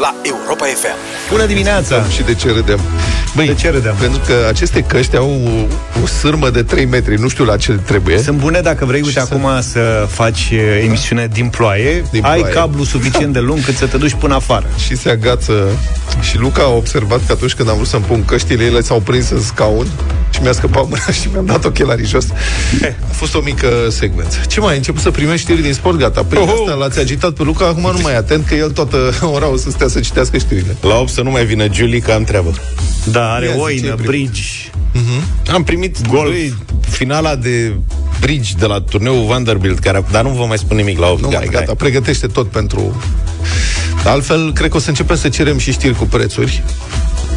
[0.00, 0.96] la Europa FM.
[1.30, 2.04] Bună dimineața!
[2.08, 2.80] Și de ce râdem?
[3.34, 3.94] Băi, De ce râdem?
[4.00, 7.72] Pentru că aceste căști au o, o sârmă de 3 metri, nu știu la ce
[7.72, 8.18] trebuie.
[8.22, 12.24] Sunt bune dacă vrei, uite, Și să- acum să faci uh, emisiune din ploaie, Din
[12.24, 12.54] ai ploaie.
[12.54, 14.66] cablu suficient de lung cât să te duci până afară.
[14.86, 15.52] și se agață.
[16.20, 19.30] Și Luca a observat că atunci când am vrut să-mi pun căștile, ele s-au prins
[19.30, 19.86] în scaun
[20.30, 22.24] și mi-a scăpat mâna și mi-am dat ochelarii jos.
[23.10, 24.38] A fost o mică secvență.
[24.48, 24.70] Ce mai?
[24.70, 25.96] Ai început să primești știri din sport?
[25.98, 26.24] Gata.
[26.28, 26.50] Păi Oho!
[26.50, 28.96] asta l-ați agitat pe Luca, acum nu mai e atent, că el toată
[29.34, 30.76] ora o să stea să citească știrile.
[30.80, 32.54] La 8 să nu mai vină Julie, că am treabă.
[33.10, 34.06] Da, are Ia zi, ce oină, ai primit?
[34.10, 34.42] bridge.
[35.52, 36.30] Am primit Golf.
[36.30, 36.54] Băi,
[36.88, 37.74] finala de
[38.20, 41.20] bridge de la turneul Vanderbilt, care, dar nu vă mai spun nimic la 8.
[41.20, 43.02] Nu mai, gata, pregătește tot pentru...
[44.04, 46.62] Altfel, cred că o să începem să cerem și știri cu prețuri,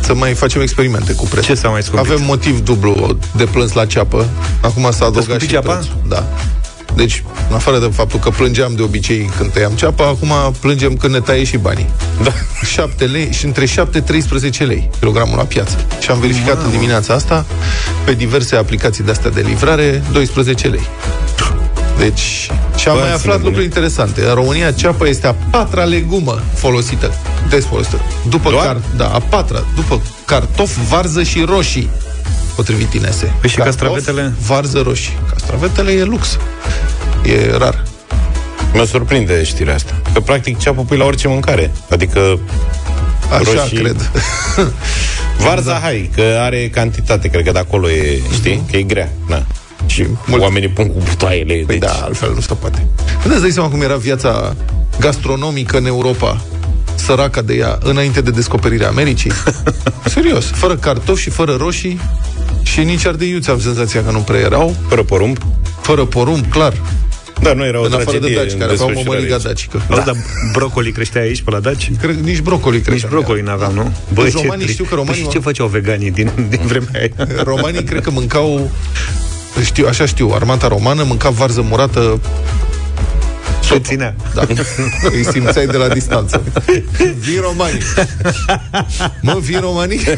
[0.01, 1.45] să mai facem experimente cu prețuri.
[1.45, 2.11] Ce s-a mai scumpit?
[2.11, 4.29] Avem motiv dublu de plâns la ceapă.
[4.61, 5.73] Acum s-a adăugat scumpit și ceapa?
[5.73, 5.95] prețul.
[6.07, 6.27] Da.
[6.97, 11.13] Deci, în afară de faptul că plângeam de obicei când tăiam ceapa, acum plângem când
[11.13, 11.89] ne taie și banii.
[12.23, 12.31] Da.
[12.65, 13.69] 7 lei și între 7-13
[14.57, 15.85] lei kilogramul la piață.
[15.99, 17.45] Și am verificat în dimineața asta
[18.05, 20.87] pe diverse aplicații de astea de livrare 12 lei.
[21.97, 23.43] Deci, și am Bă, mai să aflat nebune.
[23.43, 24.21] lucruri interesante.
[24.27, 27.13] În România, ceapa este a patra legumă folosită,
[27.49, 28.01] des folosită.
[28.29, 28.65] După Doar?
[28.65, 31.89] car, da, a patra, după cartof, varză și roșii,
[32.55, 33.33] potrivit Inese.
[33.41, 34.33] Păi și Cartof, castravetele?
[34.47, 35.17] Varză, roșii.
[35.29, 36.37] Castravetele e lux.
[37.27, 37.83] E rar.
[38.73, 40.01] Mă surprinde știrea asta.
[40.13, 41.71] Că practic ceapă pui la orice mâncare.
[41.89, 42.39] Adică
[43.31, 43.77] Așa Roșii.
[43.77, 44.11] cred.
[45.45, 45.79] varza, da.
[45.79, 49.09] hai, că are cantitate, cred că de acolo e, știi, că e grea.
[49.27, 49.45] Na.
[49.85, 50.41] Și Mult.
[50.41, 51.53] oamenii pun cu butoaiele.
[51.53, 51.89] Păi deci...
[51.89, 52.87] da, altfel nu se poate.
[53.21, 54.55] Când îți dați seama cum era viața
[54.99, 56.41] gastronomică în Europa,
[56.95, 59.31] săraca de ea, înainte de descoperirea Americii?
[60.05, 61.99] Serios, fără cartofi și fără roșii
[62.63, 65.37] și nici ardeiuți am senzația că nu prea erau, Fără porumb.
[65.81, 66.73] fără porumb, clar,
[67.41, 69.43] Da, nu era o în afară de tragedie daci, în care aveau desfășurare mămăliga aici.
[69.43, 69.81] dacică.
[69.89, 70.15] Auzi, dar
[70.51, 71.91] brocoli creștea aici, pe la Daci?
[72.01, 73.91] Cred, nici brocoli, cred Nici că brocoli n-aveam, nu?
[74.13, 76.89] Deci ce romanii tri- știu că romanii- Păi și ce făceau veganii din, din vremea
[76.93, 77.27] aia?
[77.43, 78.71] Romanii cred că mâncau
[79.63, 82.19] știu, așa știu, armata romană mânca varză murată
[83.67, 84.15] Se ținea.
[84.33, 84.41] Da.
[85.15, 86.43] Îi simțeai de la distanță.
[87.19, 87.81] Vin romanii.
[89.21, 89.99] Mă, vin romanii?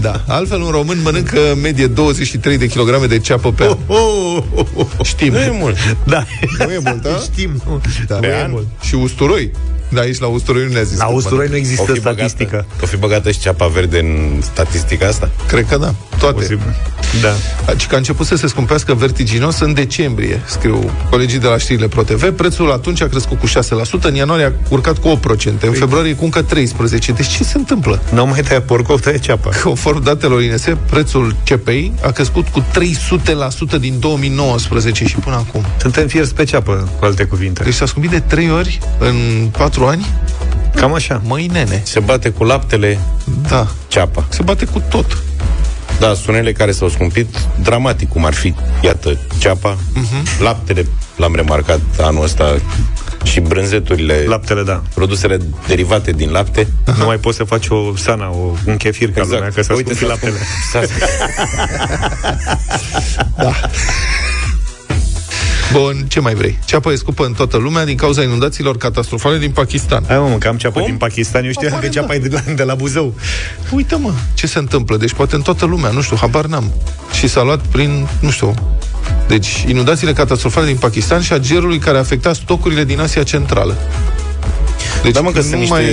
[0.00, 0.24] Da.
[0.26, 3.76] Altfel, un român mănâncă în medie 23 de kilograme de ceapă pe an.
[3.86, 4.86] Oh, oh, oh.
[5.02, 5.32] Știm.
[5.32, 5.76] Nu e mult.
[6.04, 6.24] Da.
[6.58, 7.16] Nu e mult, da?
[7.22, 7.62] Știm.
[7.66, 7.80] nu.
[8.06, 8.14] Da.
[8.16, 8.50] Pe Nu e an?
[8.50, 8.66] mult.
[8.82, 9.50] Și usturoi.
[9.88, 10.98] Da, aici la usturoi nu ne-a zis.
[10.98, 11.70] La cât usturoi nu mănâncă.
[11.70, 12.50] există O fi statistică.
[12.50, 15.30] Băgată, o fi băgată și ceapa verde în statistica asta?
[15.46, 15.94] Cred că da.
[16.18, 16.34] Toate.
[16.34, 16.74] Posibil.
[17.22, 17.32] Da.
[17.66, 21.88] Deci că a început să se scumpească vertiginos în decembrie, scriu colegii de la știrile
[21.88, 22.30] ProTV.
[22.30, 23.50] Prețul atunci a crescut cu 6%,
[24.02, 26.46] în ianuarie a urcat cu 8%, în februarie cu încă 13%.
[27.16, 28.02] Deci ce se întâmplă?
[28.12, 29.50] Nu mai tăia porcov, tăia ceapa.
[29.62, 32.64] Conform datelor INS, prețul CPI a crescut cu
[33.76, 35.64] 300% din 2019 și până acum.
[35.80, 37.62] Suntem fierți pe ceapă, cu alte cuvinte.
[37.62, 40.06] Deci s-a scumpit de 3 ori în 4 ani?
[40.74, 41.20] Cam așa.
[41.24, 41.82] Măi, nene.
[41.84, 42.98] Se bate cu laptele
[43.48, 43.66] Da.
[43.88, 44.24] ceapa.
[44.28, 45.22] Se bate cu tot.
[45.98, 47.26] Da, sunele care s-au scumpit
[47.62, 50.40] dramatic, cum ar fi, iată, ceapa, uh-huh.
[50.40, 52.54] laptele, l-am remarcat anul ăsta,
[53.24, 54.82] și brânzeturile, Laptele, da.
[54.94, 56.66] produsele derivate din lapte.
[56.98, 59.96] Nu mai poți să faci o sana, o, un chefir ca lumea, că s-a scumpit
[59.96, 60.32] s-a laptele.
[60.32, 60.86] scump- s-a-
[63.36, 63.52] Da.
[65.72, 66.58] Bun, ce mai vrei?
[66.64, 70.04] Ceapa e scupă în toată lumea din cauza inundațiilor catastrofale din Pakistan.
[70.06, 70.88] Hai mă, mă, că am ceapă Cum?
[70.88, 71.44] din Pakistan.
[71.44, 72.14] Eu știam că Apare, ceapa da.
[72.14, 73.14] e de la, de la Buzău.
[73.70, 74.96] Uite mă, ce se întâmplă?
[74.96, 76.72] Deci poate în toată lumea, nu știu, habar n-am.
[77.12, 78.54] Și s-a luat prin, nu știu,
[79.28, 83.76] deci inundațiile catastrofale din Pakistan și a gerului care a afectat stocurile din Asia Centrală.
[85.06, 85.84] Deci Da, mă, că nu sunt niște, mai...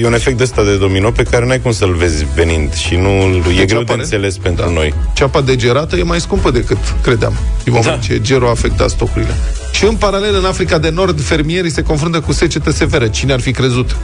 [0.00, 3.08] e un efect ăsta de domino pe care n-ai cum să-l vezi venind și nu
[3.10, 4.70] e greu de Deci apare- înțeles pentru da.
[4.70, 4.94] noi.
[5.14, 7.32] Ceapa degerată e mai scumpă decât credeam,
[7.64, 8.06] din moment Da.
[8.06, 9.34] ce gerul a afectat stocurile.
[9.72, 13.06] Și în paralel, în Africa de Nord, fermierii se confruntă cu secetă severă.
[13.08, 13.96] Cine ar fi crezut?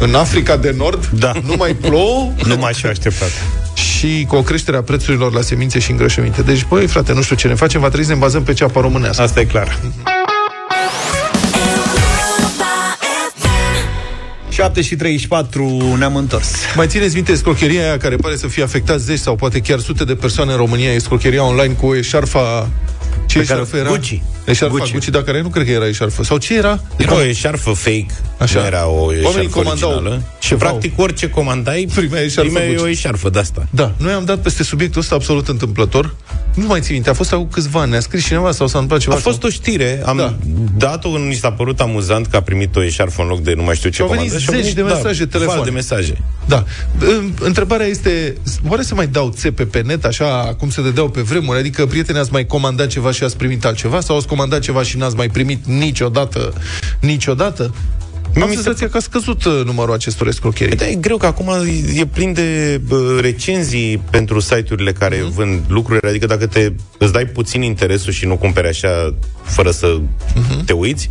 [0.00, 1.32] În Africa de Nord Da.
[1.46, 3.30] nu mai plouă Nu m-aș fi așteptat.
[3.74, 6.42] și cu o creștere a prețurilor la semințe și îngrășăminte.
[6.42, 8.80] Deci, băi, frate, nu știu ce ne facem, va trebui să ne bazăm pe ceapa
[8.80, 9.22] românească.
[9.22, 9.78] Asta e clar.
[14.64, 16.48] 7 și 34 ne-am întors.
[16.76, 20.04] Mai țineți minte scrocheria aia care pare să fie afectat zeci sau poate chiar sute
[20.04, 22.70] de persoane în România, e scrocheria online cu eșarfa
[23.26, 23.88] Ce Pe care- eșarfă era?
[23.88, 24.22] Gucci.
[24.44, 24.80] Eșarfa Gucci.
[24.82, 24.92] Gucci.
[24.92, 26.24] Gucci, dar care nu cred că era eșarfă.
[26.24, 26.80] Sau ce era?
[26.96, 28.06] Era o eșarfă fake,
[28.38, 28.60] Așa.
[28.60, 30.22] nu era o eșarfă Oamenii comandau originală.
[30.40, 30.68] Și ceva.
[30.68, 32.84] practic orice comandai, Primeai eșarfă primeai Gucci.
[32.84, 33.66] o eșarfă de asta.
[33.70, 36.14] Da, noi am dat peste subiectul ăsta absolut întâmplător.
[36.54, 39.00] Nu mai țin minte, a fost acum câțiva ani, ne-a scris cineva sau s-a întâmplat
[39.00, 39.14] ceva.
[39.14, 40.22] A fost o știre, am Da.
[40.22, 40.36] da.
[40.76, 43.62] dat-o când mi s-a părut amuzant că a primit o eșarfă în loc de nu
[43.62, 44.62] mai știu ce au venit comandă.
[44.62, 45.54] zeci de mesaje, da, telefon.
[45.56, 46.18] val de mesaje.
[46.46, 46.64] Da.
[46.98, 48.34] În- Întrebarea este,
[48.68, 51.58] oare se mai dau țepe pe net, așa cum se dădeau pe vremuri?
[51.58, 54.00] Adică, prieteni, ați mai comandat ceva și ați primit altceva?
[54.00, 56.52] Sau ați comandat ceva și n-ați mai primit niciodată,
[57.00, 57.74] niciodată?
[58.40, 60.76] Am senzația că a scăzut uh, numărul acestor escrocherii.
[60.76, 61.50] Da, e greu că acum
[61.94, 65.34] e plin de uh, recenzii pentru site-urile care mm-hmm.
[65.34, 69.98] vând lucruri, adică dacă te, îți dai puțin interesul și nu cumperi așa fără să
[69.98, 70.64] mm-hmm.
[70.64, 71.10] te uiți,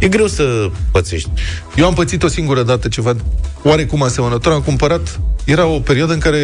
[0.00, 1.30] e greu să pățești.
[1.76, 3.16] Eu am pățit o singură dată ceva
[3.62, 4.52] oarecum asemănător.
[4.52, 6.38] Am cumpărat, era o perioadă în care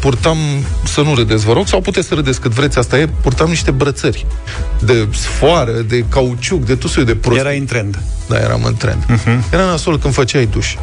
[0.00, 0.38] purtam,
[0.84, 3.70] să nu râdeți, vă rog, sau puteți să râdeți cât vreți, asta e, purtam niște
[3.70, 4.26] brățări
[4.80, 7.38] de sfoară, de cauciuc, de tusui de prost.
[7.38, 7.98] Era în trend.
[8.28, 9.04] Da, eram în trend.
[9.04, 9.52] Uh-huh.
[9.52, 10.74] Era nasol când făceai duș.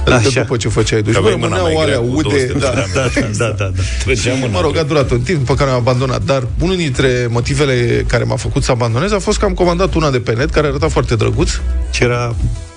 [0.00, 0.40] Adică Așa.
[0.40, 1.14] după ce făceai duș.
[1.14, 2.52] Bă, rămâneau alea ude.
[2.58, 3.08] Da, da, da,
[3.38, 3.70] da, da,
[4.06, 4.12] da.
[4.14, 6.22] Și, mă rog, a durat un timp, pe care am abandonat.
[6.22, 10.10] Dar unul dintre motivele care m-a făcut să abandonez a fost că am comandat una
[10.10, 11.50] de pe net, care arăta foarte drăguț.
[11.90, 12.34] Ce era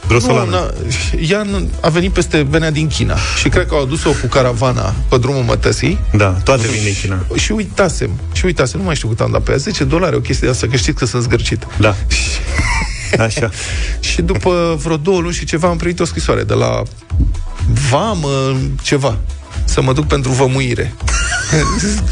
[0.08, 0.50] Grosolană.
[0.50, 1.46] Nu, ea
[1.80, 5.44] a venit peste venea din China și cred că au adus-o cu caravana pe drumul
[5.44, 6.00] mătăsii.
[6.14, 7.26] Da, toate vin din China.
[7.36, 10.20] Și uitasem, și uitasem, nu mai știu cât am dat pe ea, 10 dolari, o
[10.20, 11.68] chestie de asta, că știți că sunt zgârcit.
[11.80, 11.96] Da.
[13.28, 13.50] Așa.
[14.00, 16.82] și după vreo două luni și ceva am primit o scrisoare de la
[17.90, 19.18] vamă, ceva,
[19.66, 20.94] să mă duc pentru vămuire.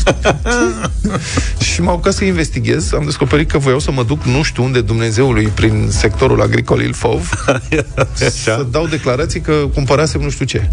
[1.71, 2.93] și m-au ca să investighez.
[2.93, 7.29] Am descoperit că voiau să mă duc nu știu unde Dumnezeului prin sectorul agricol Ilfov
[8.43, 10.69] să dau declarații că cumpărasem nu știu ce.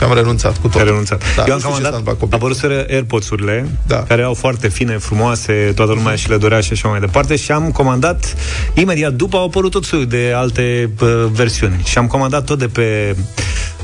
[0.00, 0.82] Și am renunțat cu tot.
[0.82, 1.22] renunțat.
[1.36, 4.02] Da, Eu am comandat, apăruseră AirPods-urile, da.
[4.02, 7.52] care au foarte fine, frumoase, toată lumea și le dorea și așa mai departe, și
[7.52, 8.34] am comandat,
[8.74, 11.80] imediat după au apărut tot soiul de alte uh, versiuni.
[11.84, 13.16] Și am comandat tot de pe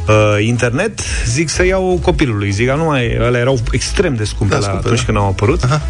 [0.09, 2.51] uh, internet, zic să iau copilului.
[2.51, 5.05] Zic, nu mai, ele erau extrem de scumpe da, la scumpe, atunci da.
[5.05, 5.65] când au apărut.
[5.65, 5.83] Aha.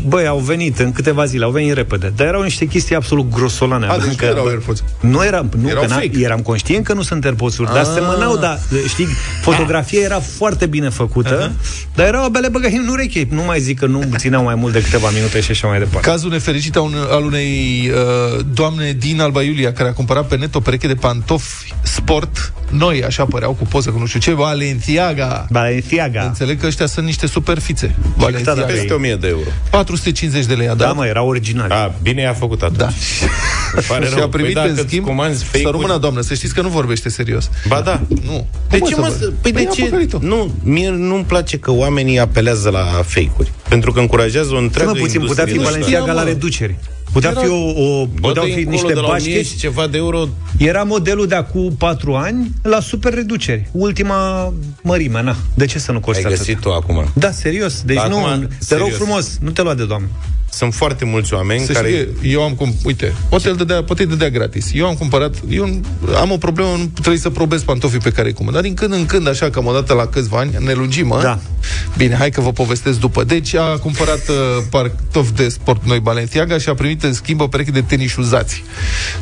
[0.00, 2.12] Și, băi, au venit în câteva zile, au venit repede.
[2.16, 3.86] Dar erau niște chestii absolut grosolane.
[3.86, 4.84] A, deci că erau AirPods.
[5.00, 6.18] Nu eram, nu, erau că fake.
[6.20, 8.58] eram conștient că nu sunt AirPods-uri, dar semănau, dar,
[8.88, 9.06] știi,
[9.40, 11.94] fotografia era foarte bine făcută, uh-huh.
[11.94, 13.28] dar erau abele băgăi în ureche.
[13.30, 16.08] Nu mai zic că nu țineau mai mult de câteva minute și așa mai departe.
[16.08, 16.76] Cazul nefericit
[17.10, 20.94] al unei uh, doamne din Alba Iulia, care a cumpărat pe net o pereche de
[20.94, 25.46] pantofi sport, noi, așa păreau, cu poză, cu nu știu ce, Balenciaga.
[25.50, 26.22] Balenciaga.
[26.22, 27.94] Înțeleg că ăștia sunt niște superfițe.
[28.16, 28.62] Balenciaga.
[28.62, 29.48] Peste 1000 de euro.
[29.90, 30.86] 450 de lei a dat.
[30.86, 31.70] Da, mă, era original.
[31.70, 32.78] A, bine a făcut atunci.
[32.78, 32.88] Da.
[33.88, 34.24] Pare și rău.
[34.24, 35.06] a primit păi în schimb
[35.40, 37.50] să rămână, doamnă, să știți că nu vorbește serios.
[37.68, 38.00] Ba da.
[38.24, 38.46] Nu.
[38.68, 39.08] De ce, mă,
[39.40, 40.08] păi, păi de ce?
[40.20, 43.52] Nu, mie nu-mi place că oamenii apelează la fake-uri.
[43.68, 46.76] Pentru că încurajează o întreagă Să puțin, putea fi Balenciaga la reduceri.
[47.12, 49.42] Putea fi o, o puteau fi niște bașche.
[49.42, 50.28] și ceva de euro.
[50.58, 53.68] Era modelul de acum 4 ani la super reduceri.
[53.72, 54.52] Ultima
[54.82, 55.36] mărime, na.
[55.54, 57.04] De ce să nu coste Ai găsit-o acum?
[57.14, 57.82] Da, serios.
[57.82, 58.88] Deci nu, acum, te serios.
[58.88, 60.08] rog frumos, nu te lua de doamnă.
[60.50, 61.88] Sunt foarte mulți oameni să care...
[61.88, 64.70] Știe, eu am, cum, uite, poate îl dădea, poate îi dădea gratis.
[64.72, 65.80] Eu am cumpărat, eu
[66.20, 68.54] am o problemă, nu trebuie să probez pantofii pe care îi cumpăr.
[68.54, 71.20] Dar din când în când, așa, cam o dată la câțiva ani, ne lungim, mă?
[71.22, 71.38] Da.
[71.96, 73.24] Bine, hai că vă povestesc după.
[73.24, 74.36] Deci a cumpărat uh,
[74.70, 78.64] pantofi de sport noi Balenciaga și a primit în schimb o pereche de tenis uzați.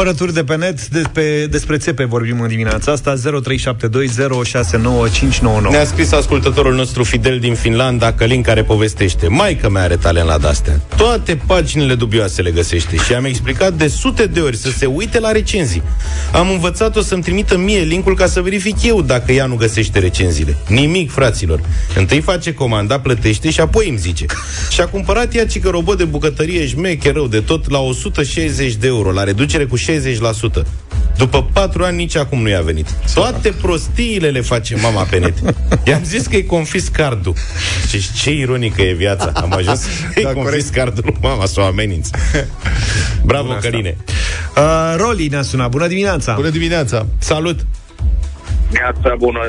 [0.00, 3.20] Cumpărături de pe net, despre, despre țepe vorbim în dimineața asta 0372069599
[5.70, 10.38] Ne-a scris ascultătorul nostru Fidel din Finlanda Călin care povestește Maica mea are talent la
[10.38, 10.80] dastea.
[10.96, 15.20] Toate paginile dubioase le găsește Și am explicat de sute de ori să se uite
[15.20, 15.82] la recenzii.
[16.32, 20.56] Am învățat-o să-mi trimită mie linkul ca să verific eu dacă ea nu găsește recenziile.
[20.68, 21.60] Nimic, fraților.
[21.96, 24.26] Întâi face comanda, plătește și apoi îmi zice.
[24.70, 28.86] Și a cumpărat ea cică robot de bucătărie șmecher rău de tot la 160 de
[28.86, 29.89] euro La reducere cu 60%.
[31.16, 32.86] După patru ani nici acum nu i-a venit.
[33.14, 35.34] Toate prostiile le face mama pe net.
[35.84, 37.34] I-am zis că i confis cardul.
[37.88, 39.32] Și ce ironică e viața.
[39.34, 39.80] Am ajuns
[40.14, 42.08] să-i da, confis cardul lui mama, să o ameninț.
[43.24, 43.96] Bravo, Căline.
[44.56, 45.70] Uh, Roli ne-a sunat.
[45.70, 46.34] Bună dimineața!
[46.34, 47.06] Bună dimineața!
[47.18, 47.66] Salut!
[48.70, 49.40] Viața bună,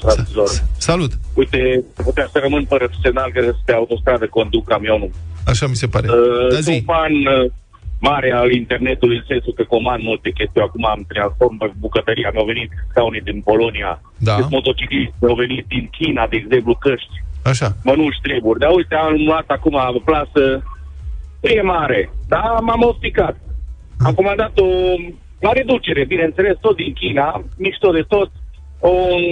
[0.00, 0.48] fraților.
[0.76, 1.12] Salut!
[1.34, 5.10] Uite, putea să rămân fără semnal că pe autostradă conduc camionul.
[5.44, 6.08] Așa mi se pare.
[6.08, 6.82] Uh, da, zi.
[6.86, 7.50] fan uh,
[8.00, 10.60] mare al internetului, în sensul că comand multe chestii.
[10.60, 14.36] Acum am transform bucătăria, mi-au venit scaune din Polonia, da.
[14.36, 17.76] deci motocicliști, mi-au venit din China, de exemplu, căști, Așa.
[17.84, 18.58] mănuși treburi.
[18.58, 20.62] Dar uite, am luat acum o plasă,
[21.40, 23.36] e mare, dar m-am osticat.
[24.04, 24.66] Am comandat o
[25.40, 28.30] la reducere, bineînțeles, tot din China, mișto de tot,
[28.80, 29.22] un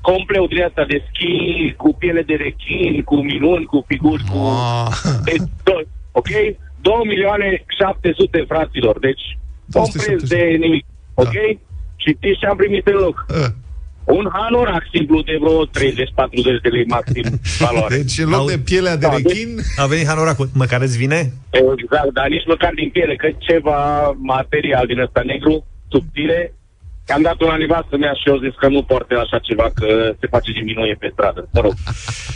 [0.00, 4.38] compleu din asta de schi, cu piele de rechin, cu minuni, cu figuri, cu...
[4.38, 4.88] Ah.
[5.24, 6.28] Deci, do- ok?
[6.80, 10.04] 2 milioane 700 fraților, deci un 200.
[10.04, 11.22] preț de nimic, Da.
[11.22, 11.36] ok?
[12.02, 13.26] Și știți ce am primit în loc?
[13.30, 13.46] Uh,
[14.18, 15.70] Un hanorac simplu de vreo 30-40
[16.62, 17.24] de lei maxim
[17.64, 17.96] valoare.
[17.96, 20.48] Deci, în loc Au- de pielea de Da, rechin, A venit hanoracul.
[20.54, 21.32] Măcar îți vine?
[21.50, 25.64] Exact, dar nici măcar din piele, că ceva material din ăsta negru,
[27.08, 27.14] subțire.
[27.16, 29.86] Am dat una nevastă mea și eu zis că nu poartă așa ceva, că
[30.20, 31.48] se face din minuie pe stradă.
[31.52, 31.72] Mă rog.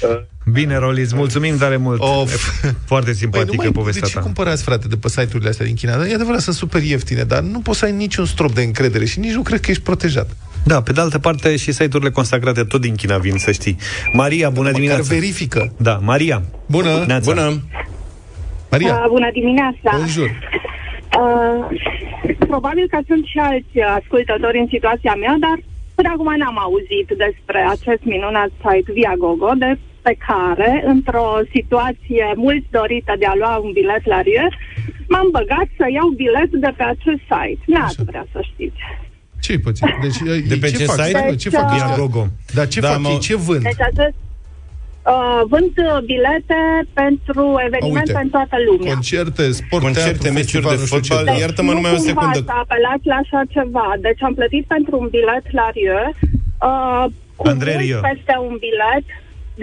[0.02, 0.20] Uh,
[0.58, 2.00] Bine, Roli, îți mulțumim tare mult.
[2.00, 2.30] Of.
[2.92, 4.20] Foarte Păi, simpatică nu mai, de povestea ce ta.
[4.20, 5.92] cumpărați, frate, de pe site-urile astea din China?
[6.06, 9.18] E adevărat, sunt super ieftine, dar nu poți să ai niciun strop de încredere și
[9.18, 10.28] nici nu cred că ești protejat.
[10.64, 13.76] Da, pe de altă parte și site-urile consacrate tot din China vin, să știi.
[14.12, 15.14] Maria, bună Măcar dimineața.
[15.14, 15.72] verifică.
[15.76, 16.42] Da, Maria.
[16.66, 17.04] Bună!
[17.06, 17.32] Neața.
[17.32, 17.62] Bună!
[18.70, 19.96] Maria, Uh, bună dimineața!
[19.98, 20.30] bonjour!
[21.20, 21.66] Uh,
[22.38, 25.56] probabil că sunt și alți ascultători în situația mea, dar
[25.94, 29.70] până acum n-am auzit despre acest minunat site Viagogo, de
[30.02, 34.46] pe care, într-o situație mult dorită de a lua un bilet la Rie,
[35.08, 37.62] m-am băgat să iau bilet de pe acest site.
[37.66, 38.80] N-ați vrea să știți.
[39.40, 39.86] Ce-i pățit?
[40.02, 40.18] Deci,
[40.52, 40.94] De pe ce, ce fac?
[41.04, 41.18] site?
[41.18, 41.86] Stai, ce fac Deci, ăștia?
[41.94, 42.26] Viagogo.
[42.54, 43.18] Dar ce Da, fac mă- ei?
[43.18, 43.62] Ce vând?
[43.62, 44.14] Deci acest
[45.12, 46.60] uh, vând uh, bilete
[47.02, 48.20] pentru eveniment Uite.
[48.22, 48.92] în toată lumea.
[48.92, 51.12] Concerte, sport, Concerte, teatru, meciuri festival, de nu știu ce.
[51.14, 51.40] fotbal, Da.
[51.42, 52.40] Iartă-mă nu numai o cumva secundă.
[52.50, 53.86] să apelați la așa ceva.
[54.06, 56.06] Deci am plătit pentru un bilet la Rieu,
[56.68, 57.04] uh,
[57.38, 58.00] cu Andrei mult Rieu.
[58.08, 59.06] peste un bilet,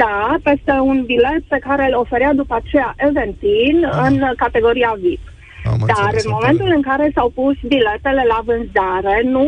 [0.04, 0.16] da,
[0.48, 3.78] peste un bilet pe care îl oferea după aceea Eventin
[4.08, 5.24] în categoria VIP.
[5.72, 9.46] Am Dar înțeles, în am momentul în care s-au pus biletele la vânzare, nu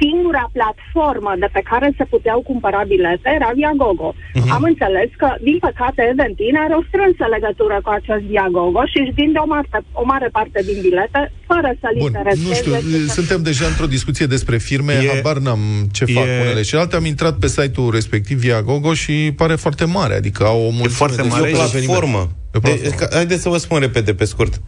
[0.00, 4.08] singura platformă de pe care se puteau cumpăra bilete era Viagogo.
[4.38, 4.50] Mhm.
[4.56, 9.14] Am înțeles că, din păcate, Eventin are o strânsă legătură cu acest Viagogo și își
[9.20, 9.68] vinde o mare,
[10.02, 12.48] o mare parte din bilete fără să-l Bun, intereseze.
[12.48, 15.62] nu știu, ce- suntem deja într-o discuție despre firme, E- e, habar n-am
[15.96, 16.96] ce fac e- unele și alte.
[16.96, 21.00] Am intrat pe site-ul respectiv via Gogo și pare foarte mare, adică au o mulțime
[21.02, 21.54] foarte de mare E o și
[21.86, 22.22] platformă.
[22.50, 22.88] Pe platformă.
[22.88, 24.60] De, ca, haideți să vă spun repede, pe scurt, uh,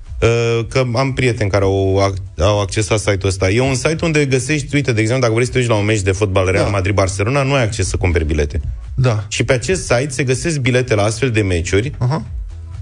[0.69, 3.51] că am prieteni care au, ac- au accesat site-ul ăsta.
[3.51, 5.85] E un site unde găsești, uite, de exemplu, dacă vrei să te uiți la un
[5.85, 6.71] meci de fotbal Real Da.
[6.71, 8.61] Madrid-Barcelona, nu ai acces să cumperi bilete.
[8.95, 9.25] Da.
[9.29, 12.23] Și pe acest site se găsesc bilete la astfel de meciuri, Aha.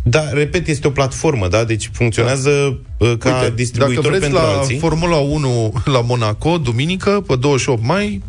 [0.03, 1.65] dar, repet, este o platformă, da?
[1.65, 2.51] Deci funcționează
[2.99, 4.79] uh, ca Uite, distribuitor dacă vreți pentru la alții.
[4.79, 8.23] Formula 1 la Monaco, duminică, pe 28 mai,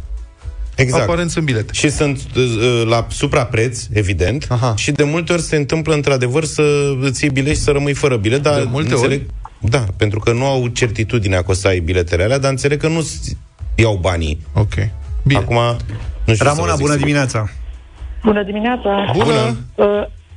[0.75, 1.03] Exact.
[1.03, 1.74] aparent sunt bilete.
[1.74, 4.74] Și sunt uh, la suprapreț, evident, Aha.
[4.77, 6.63] și de multe ori se întâmplă într-adevăr să
[7.01, 9.70] îți iei bilet și să rămâi fără bilet, dar De multe înțeleg, ori?
[9.70, 12.88] Da, pentru că nu au certitudinea că o să ai biletele alea, dar înțeleg că
[12.88, 13.01] nu
[13.75, 14.39] iau banii.
[14.53, 14.74] Ok.
[15.25, 15.39] Bine.
[15.39, 15.56] Acum,
[16.25, 17.06] nu știu să Ramona, vă zic bună sigur.
[17.08, 17.50] dimineața.
[18.24, 19.12] Bună dimineața!
[19.18, 19.58] Bună!
[19.75, 19.86] Uh,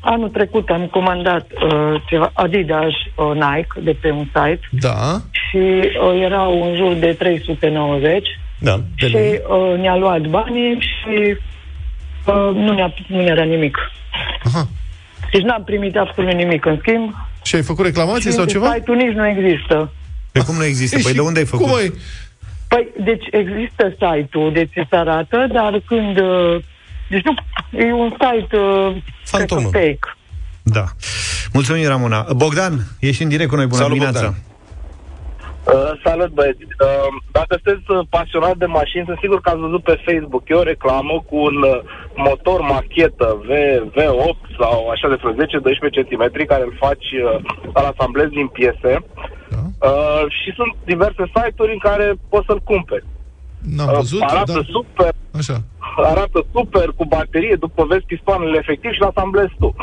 [0.01, 5.21] anul trecut am comandat uh, ceva Adidas uh, Nike de pe un site Da.
[5.31, 8.27] și uh, erau în jur de 390
[8.59, 8.81] Da.
[8.99, 9.41] De și lei.
[9.49, 11.37] uh, ne-a luat banii și
[12.27, 13.77] uh, nu, ne-a, nu ne-era nimic.
[14.45, 14.69] Aha.
[15.33, 17.15] Deci n-am primit absolut nimic în schimb.
[17.43, 18.73] Și ai făcut reclamație sau și ceva?
[18.73, 19.93] site-ul nici nu există.
[20.33, 20.97] Pe cum nu există?
[20.97, 21.67] Ei, Păi și de unde ai făcut?
[21.67, 21.93] Cum ai?
[22.69, 26.19] Păi, deci există site-ul, deci se arată, dar când...
[26.21, 26.63] Uh,
[27.09, 27.35] deci nu,
[27.79, 29.61] e un site uh, Fantomă.
[29.61, 30.17] cred că fake.
[30.63, 30.85] Da.
[31.53, 32.27] Mulțumim, Ramona.
[32.37, 33.67] Bogdan, ești în direct cu noi.
[33.67, 34.27] Bună Salut, dimineața.
[34.27, 34.43] Bogdan.
[35.75, 36.63] Uh, salut băieți!
[36.63, 40.45] Uh, dacă sunteți uh, pasionat de mașini, sunt sigur că ați văzut pe Facebook.
[40.49, 41.81] E o reclamă cu un uh,
[42.27, 43.49] motor machetă v,
[43.95, 45.37] V8 sau așa de vreo 10-12
[46.09, 47.37] cm care îl faci, uh,
[47.79, 48.93] îl asamblezi din piese.
[49.55, 49.63] Da.
[49.89, 53.05] Uh, și sunt diverse site-uri în care poți să-l cumperi.
[53.77, 54.67] N-am Uh, văzut, arată dar...
[54.77, 55.57] super, Așa.
[56.13, 59.75] arată super cu baterie, după vezi pistoanele efectiv și l-asamblezi tu.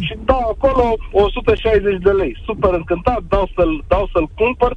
[0.00, 2.36] Și dau acolo 160 de lei.
[2.44, 4.72] Super încântat, dau să-l, dau să-l cumpăr,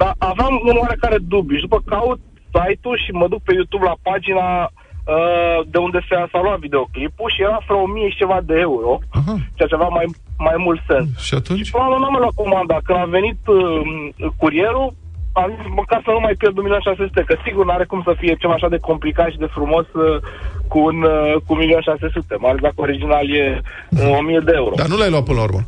[0.00, 1.56] dar aveam un oarecare dubiu.
[1.56, 2.20] Și după caut
[2.54, 7.32] site-ul și mă duc pe YouTube la pagina uh, de unde se s-a luat videoclipul
[7.34, 9.34] și era vreo 1000 și ceva de euro, Aha.
[9.56, 10.06] ceea ce avea mai,
[10.46, 11.08] mai mult sens.
[11.26, 11.64] Și atunci?
[11.66, 12.76] Și până la urmă n-am luat comanda.
[12.86, 14.88] Când a venit uh, curierul,
[15.40, 18.54] am zis, măcar să nu mai pierd 1.600, că sigur n-are cum să fie ceva
[18.56, 20.16] așa de complicat și de frumos uh,
[20.72, 23.44] cu un uh, cu 1.600, mai ales dacă original e
[23.90, 24.74] uh, 1.000 de euro.
[24.76, 25.60] Dar nu l-ai luat până la urmă.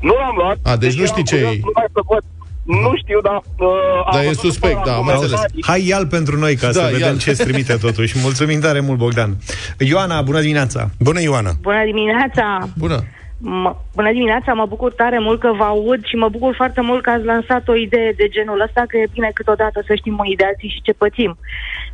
[0.00, 0.58] Nu l-am luat.
[0.62, 1.66] A, deci nu eram știi ce curios e.
[1.68, 2.24] numai să văd.
[2.66, 3.34] Nu știu, dar...
[3.58, 3.68] Uh,
[4.06, 5.32] am Dar e văzut suspect, după da, am la înțeles.
[5.34, 5.64] comentarii.
[5.66, 7.18] Hai ia pentru noi ca Da, să vedem ia-l.
[7.18, 8.18] ce îți trimite totuși.
[8.22, 9.36] Mulțumim tare mult, Bogdan.
[9.78, 10.90] Ioana, bună dimineața.
[10.98, 11.50] Bună, Ioana!
[11.60, 12.68] Bună dimineața!
[12.78, 12.98] Bună.
[13.40, 17.02] M- Bună dimineața, mă bucur tare mult că vă aud și mă bucur foarte mult
[17.02, 20.36] că ați lansat o idee de genul ăsta, că e bine câteodată să știm unii
[20.36, 21.38] de alții și ce pățim.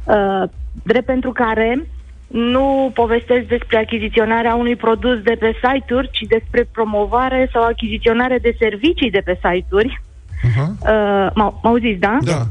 [0.04, 0.42] Uh,
[0.82, 1.86] drept pentru care
[2.26, 8.56] nu povestesc despre achiziționarea unui produs de pe site-uri, ci despre promovare sau achiziționare de
[8.58, 10.00] servicii de pe site-uri.
[10.48, 10.66] Aha.
[10.80, 12.18] Uh, m- m-auziți, da?
[12.24, 12.42] Da.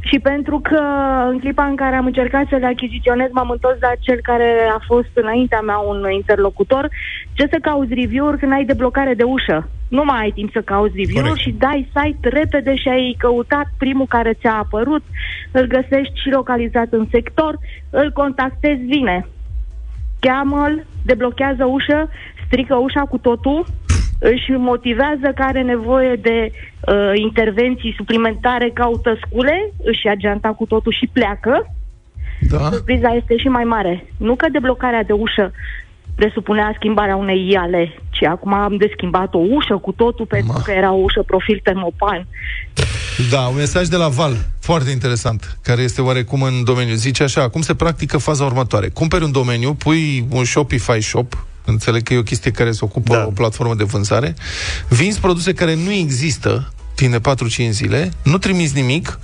[0.00, 0.80] și pentru că
[1.30, 4.80] în clipa în care am încercat să le achiziționez, m-am întors la cel care a
[4.86, 6.88] fost înaintea mea un interlocutor.
[7.32, 9.68] Ce să cauți review-uri când ai deblocare de ușă?
[9.88, 14.06] Nu mai ai timp să cauți review-uri și dai site repede și ai căutat primul
[14.06, 15.02] care ți-a apărut,
[15.52, 17.58] îl găsești și localizat în sector,
[17.90, 19.26] îl contactezi, vine.
[20.20, 22.08] Cheamă-l, deblochează ușă,
[22.46, 23.66] strică ușa cu totul,
[24.18, 30.66] își motivează că are nevoie de uh, intervenții suplimentare, caută scule, își ia geanta cu
[30.66, 31.74] totul și pleacă.
[32.40, 32.68] Da.
[32.72, 34.06] Surpriza este și mai mare.
[34.18, 35.52] Nu că deblocarea de ușă
[36.14, 40.62] presupunea schimbarea unei iale, ci acum am deschimbat o ușă cu totul pentru Ma.
[40.62, 42.26] că era o ușă profil termopan.
[43.30, 46.94] Da, un mesaj de la Val, foarte interesant, care este oarecum în domeniu.
[46.94, 48.88] Zice așa, cum se practică faza următoare?
[48.88, 53.14] Cumperi un domeniu, pui un Shopify shop, înțeleg că e o chestie care se ocupă
[53.14, 53.24] da.
[53.26, 54.34] o platformă de vânzare,
[54.88, 57.30] vinzi produse care nu există timp de
[57.66, 59.18] 4-5 zile, nu trimiți nimic,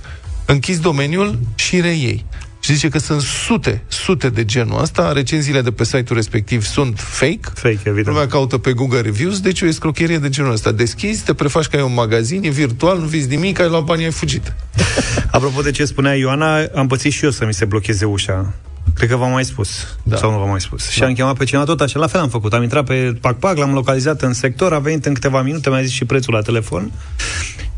[0.45, 2.25] închizi domeniul și reiei.
[2.59, 6.99] Și zice că sunt sute, sute de genul ăsta, recenziile de pe site-ul respectiv sunt
[6.99, 7.39] fake.
[7.53, 8.05] Fake, evident.
[8.05, 10.71] Lumea caută pe Google Reviews, deci o escrocherie de genul ăsta.
[10.71, 14.05] Deschizi, te prefaci că ai un magazin, e virtual, nu vizi nimic, ai luat banii,
[14.05, 14.53] ai fugit.
[15.31, 18.53] Apropo de ce spunea Ioana, am pățit și eu să mi se blocheze ușa.
[18.93, 19.97] Cred că v-am mai spus.
[20.03, 20.17] Da.
[20.17, 20.83] Sau nu v-am mai spus.
[20.83, 20.89] Da.
[20.89, 21.99] Și am chemat pe cineva tot așa.
[21.99, 22.53] La fel am făcut.
[22.53, 25.91] Am intrat pe PacPac, l-am localizat în sector, a venit în câteva minute, mi-a zis
[25.91, 26.91] și prețul la telefon.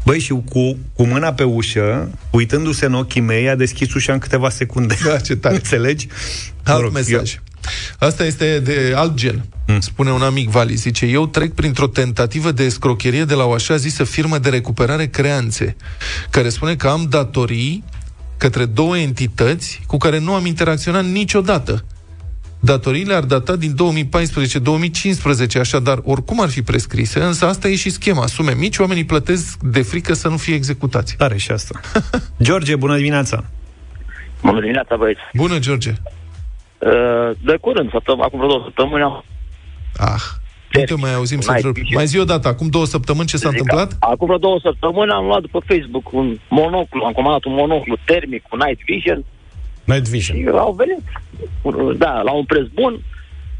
[0.05, 4.19] Băi, și cu, cu mâna pe ușă, uitându-se în ochii mei, a deschis ușa în
[4.19, 4.97] câteva secunde.
[5.03, 5.55] Da, ce tare.
[5.63, 6.07] Înțelegi?
[6.63, 7.33] Alt rog, mesaj.
[7.33, 7.41] Eu...
[7.99, 9.45] Asta este de alt gen.
[9.65, 9.79] Hmm.
[9.79, 13.75] Spune un amic Vali, zice, eu trec printr-o tentativă de escrocherie de la o așa
[13.75, 15.75] zisă firmă de recuperare creanțe,
[16.29, 17.83] care spune că am datorii
[18.37, 21.85] către două entități cu care nu am interacționat niciodată.
[22.59, 23.75] Datoriile ar data din
[25.55, 28.25] 2014-2015, așadar oricum ar fi prescrise, însă asta e și schema.
[28.25, 31.15] Sume mici, oamenii plătesc de frică să nu fie executați.
[31.17, 31.79] Tare și asta.
[32.45, 33.43] George, bună dimineața!
[34.41, 35.19] Bună dimineața, băieți!
[35.33, 35.93] Bună, George!
[36.77, 39.23] Uh, de curând, săptămâna, acum vreo două săptămâni am...
[39.97, 40.23] Ah,
[40.77, 41.75] nu te mai auzim să întreb.
[41.93, 43.95] Mai zi o dată, acum două săptămâni ce s-a întâmplat?
[43.99, 48.43] Acum vreo două săptămâni am luat pe Facebook un monoclu, am comandat un monoclu termic
[48.49, 49.25] cu Night Vision.
[49.83, 50.37] Night Vision.
[50.37, 51.01] Și au venit,
[51.97, 52.99] da, la un preț bun,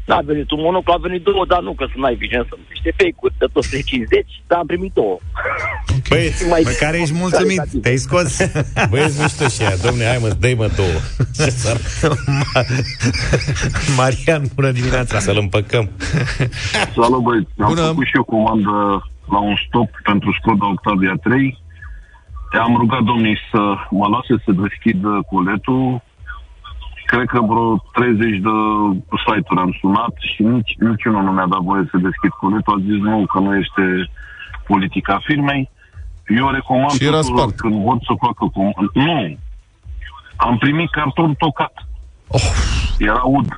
[0.06, 2.90] N-a venit un monoclu, a venit două, dar nu, că sunt Night Vision, sunt niște
[2.96, 5.18] fake-uri de tot 50, dar am primit două.
[6.08, 8.30] Băi, mai care ești mulțumit, te-ai scos.
[8.90, 10.98] Băi, ești mișto și ea, domne, hai mă, dă mă două.
[13.98, 15.18] Marian, bună dimineața.
[15.18, 15.90] Să-l împăcăm.
[16.94, 17.86] Salut, băi, am Bună.
[17.86, 18.74] făcut și eu comandă
[19.34, 21.58] la un stop pentru Skoda Octavia 3.
[22.50, 26.02] Te-am rugat domnii să mă lase să deschid culetul
[27.06, 28.54] cred că vreo 30 de
[29.24, 32.74] site-uri am sunat și nici, niciunul nu mi-a dat voie să deschid culetul.
[32.76, 33.84] A zis nu, că nu este
[34.66, 35.70] politica firmei.
[36.38, 38.66] Eu recomand și era tuturor, când vor să facă cum...
[38.94, 39.36] Nu.
[40.36, 41.74] Am primit carton tocat.
[42.26, 42.46] Oh.
[42.98, 43.48] Era ud.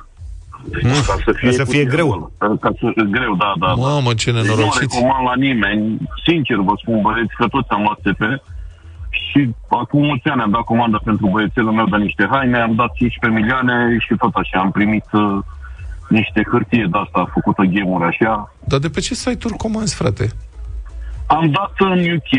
[0.83, 0.89] Mm.
[0.89, 2.31] Ca să fie, ca să fie greu.
[2.37, 3.67] Ca să fie greu, da, da.
[3.67, 3.73] da.
[3.73, 4.79] Mamă, ce nenorociți.
[4.79, 5.97] Deci nu recomand la nimeni.
[6.27, 8.21] Sincer vă spun, băieți, că toți am luat TP
[9.09, 12.93] și acum mulți ani am dat comandă pentru băiețelul meu de niște haine, am dat
[12.93, 15.37] 15 milioane și tot așa, am primit uh,
[16.09, 18.53] niște hârtie de asta făcută gemuri așa.
[18.59, 20.25] Dar de pe ce site-uri comanzi, frate?
[21.27, 22.31] Am dat în UK,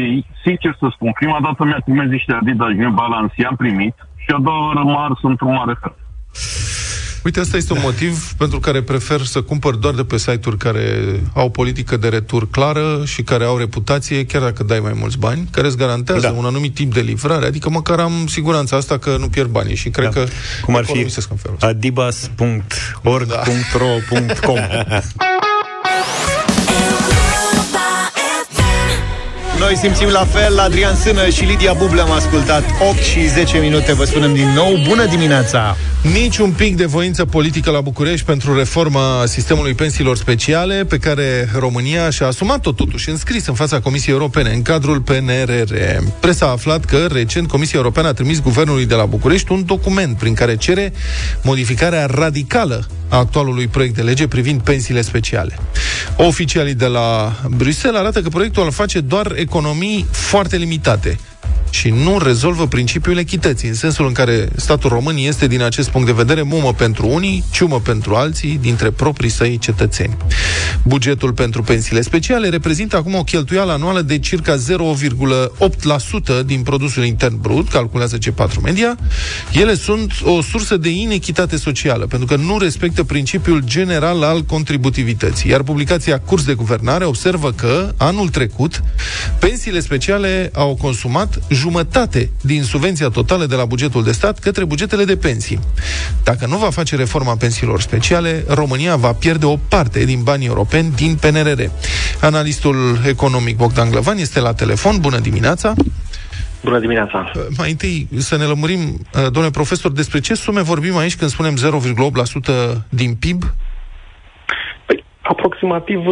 [0.44, 4.38] sincer să spun, prima dată mi-a trimis niște Adidas New Balance, i-am primit și a
[4.40, 5.94] doua oară mă într-un mare fel.
[7.24, 11.20] Uite, asta este un motiv pentru care prefer să cumpăr doar de pe site-uri care
[11.34, 15.48] au politică de retur clară și care au reputație, chiar dacă dai mai mulți bani,
[15.50, 16.32] care îți garantează da.
[16.32, 19.90] un anumit timp de livrare, adică măcar am siguranța asta că nu pierd banii și
[19.90, 20.20] cred da.
[20.20, 20.26] că
[20.62, 21.06] cum ar fi?
[21.60, 24.58] adibas.org.ro.com
[29.60, 33.92] Noi simțim la fel, Adrian Sână și Lidia Buble am ascultat 8 și 10 minute,
[33.92, 35.76] vă spunem din nou, bună dimineața!
[36.12, 41.48] Nici un pic de voință politică la București pentru reforma sistemului pensiilor speciale, pe care
[41.58, 45.74] România și-a asumat-o totuși înscris în fața Comisiei Europene, în cadrul PNRR.
[46.20, 50.18] Presa a aflat că recent Comisia Europeană a trimis guvernului de la București un document
[50.18, 50.92] prin care cere
[51.42, 55.58] modificarea radicală a actualului proiect de lege privind pensiile speciale.
[56.16, 61.18] Oficialii de la Bruxelles arată că proiectul face doar economii foarte limitate
[61.70, 66.06] și nu rezolvă principiul echității, în sensul în care statul român este, din acest punct
[66.06, 70.16] de vedere, mumă pentru unii, ciumă pentru alții, dintre proprii săi cetățeni.
[70.82, 77.40] Bugetul pentru pensiile speciale reprezintă acum o cheltuială anuală de circa 0,8% din produsul intern
[77.40, 78.96] brut, calculează C4 Media.
[79.52, 85.50] Ele sunt o sursă de inechitate socială, pentru că nu respectă principiul general al contributivității.
[85.50, 88.82] Iar publicația Curs de Guvernare observă că, anul trecut,
[89.38, 95.04] pensiile speciale au consumat jumătate din subvenția totală de la bugetul de stat către bugetele
[95.04, 95.58] de pensii.
[96.22, 100.92] Dacă nu va face reforma pensiilor speciale, România va pierde o parte din banii europeni
[100.96, 101.62] din PNRR.
[102.20, 104.98] Analistul economic Bogdan Glăvan este la telefon.
[105.00, 105.74] Bună dimineața!
[106.64, 107.32] Bună dimineața!
[107.34, 111.30] Uh, mai întâi să ne lămurim, uh, domnule profesor, despre ce sume vorbim aici când
[111.30, 113.54] spunem 0,8% din PIB?
[115.30, 116.06] Păi, aproximativ 10-12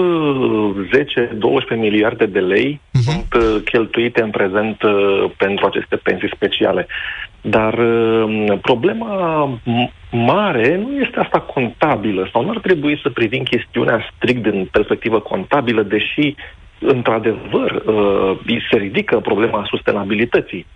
[1.41, 3.01] uh, miliarde de lei uh-huh.
[3.01, 4.77] sunt cheltuite în prezent
[5.37, 6.87] pentru aceste pensii speciale.
[7.41, 7.75] Dar
[8.63, 9.61] problema
[10.11, 15.21] mare nu este asta contabilă sau nu ar trebui să privim chestiunea strict din perspectivă
[15.21, 16.35] contabilă, deși
[16.79, 20.67] într-adevăr, uh, se ridică problema sustenabilității.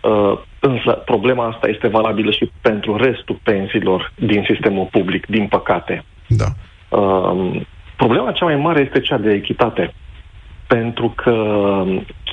[0.00, 6.04] Uh, însă problema asta este valabilă și pentru restul pensiilor din sistemul public, din păcate.
[6.26, 6.46] Da.
[6.98, 7.60] Uh,
[8.06, 9.94] problema cea mai mare este cea de echitate.
[10.66, 11.34] Pentru că,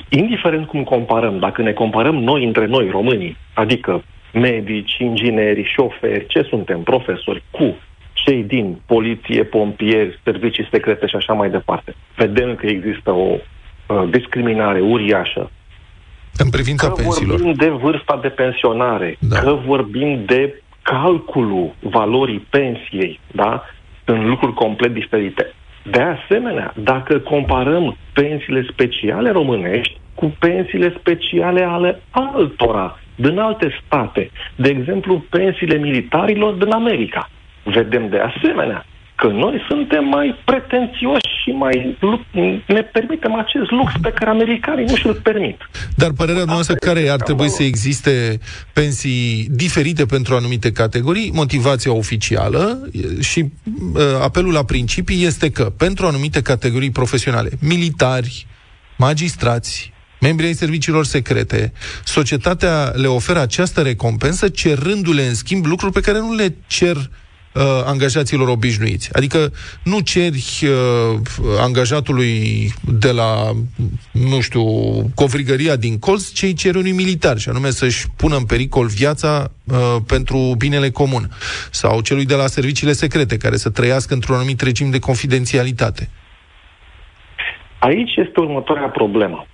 [0.08, 6.42] indiferent cum comparăm, dacă ne comparăm noi între noi, românii, adică medici, ingineri, șoferi, ce
[6.42, 7.76] suntem, profesori, cu
[8.12, 11.94] cei din poliție, pompieri, servicii secrete și așa mai departe.
[12.16, 15.50] Vedem că există o uh, discriminare uriașă.
[16.36, 17.36] În privința că pensiilor.
[17.36, 19.38] vorbim de vârsta de pensionare, da.
[19.38, 23.64] că vorbim de calculul valorii pensiei, da?
[24.04, 25.54] Sunt lucruri complet diferite.
[25.82, 34.30] De asemenea, dacă comparăm pensiile speciale românești cu pensiile speciale ale altora, din alte state,
[34.56, 37.30] de exemplu, pensiile militarilor din America,
[37.64, 41.96] vedem de asemenea că noi suntem mai pretențioși și mai
[42.66, 45.58] ne permitem acest lux pe care americanii nu și-l permit.
[45.96, 48.38] Dar părerea noastră care ar trebui să existe
[48.72, 51.30] pensii diferite pentru anumite categorii?
[51.34, 52.88] Motivația oficială
[53.20, 53.44] și
[53.94, 58.46] uh, apelul la principii este că pentru anumite categorii profesionale, militari,
[58.98, 61.72] magistrați, membrii ai serviciilor secrete,
[62.04, 67.02] societatea le oferă această recompensă cerându-le în schimb lucruri pe care nu le cer uh,
[67.84, 69.10] angajaților obișnuiți.
[69.12, 69.52] Adică
[69.84, 71.20] nu ceri uh,
[71.60, 72.68] angajatului
[73.00, 73.50] de la,
[74.12, 74.64] nu știu,
[75.14, 79.50] covrigăria din colț, ce îi ceri unui militar, și anume să-și pună în pericol viața
[79.64, 81.28] uh, pentru binele comun.
[81.70, 86.08] Sau celui de la serviciile secrete, care să trăiască într-un anumit regim de confidențialitate.
[87.78, 89.46] Aici este următoarea problemă.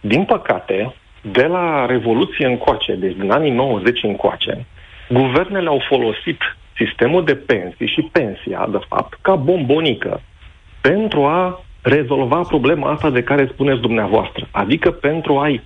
[0.00, 0.94] Din păcate,
[1.32, 4.66] de la Revoluție încoace, deci din anii 90 încoace,
[5.08, 6.38] guvernele au folosit
[6.76, 10.20] sistemul de pensii și pensia, de fapt, ca bombonică
[10.80, 14.48] pentru a rezolva problema asta de care spuneți dumneavoastră.
[14.50, 15.60] Adică pentru a-i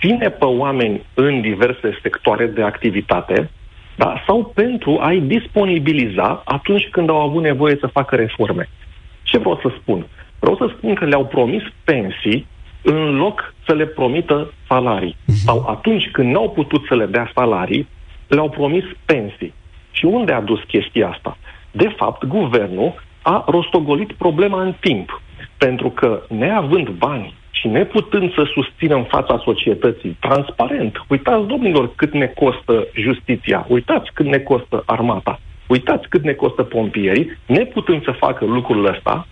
[0.00, 3.50] ține pe oameni în diverse sectoare de activitate,
[3.96, 4.22] da?
[4.26, 8.68] sau pentru a-i disponibiliza atunci când au avut nevoie să facă reforme.
[9.22, 10.06] Ce vreau să spun?
[10.38, 12.46] Vreau să spun că le-au promis pensii
[12.82, 15.16] în loc să le promită salarii.
[15.26, 15.36] Mhm.
[15.36, 17.88] Sau atunci când n-au putut să le dea salarii,
[18.26, 19.54] le-au promis pensii.
[19.98, 21.38] Și unde a dus chestia asta?
[21.70, 25.22] De fapt, guvernul a rostogolit problema în timp.
[25.58, 32.12] Pentru că, neavând bani și neputând să susțină în fața societății transparent, uitați, domnilor, cât
[32.12, 38.10] ne costă justiția, uitați cât ne costă armata, uitați cât ne costă pompierii, neputând să
[38.10, 39.26] facă lucrul ăsta,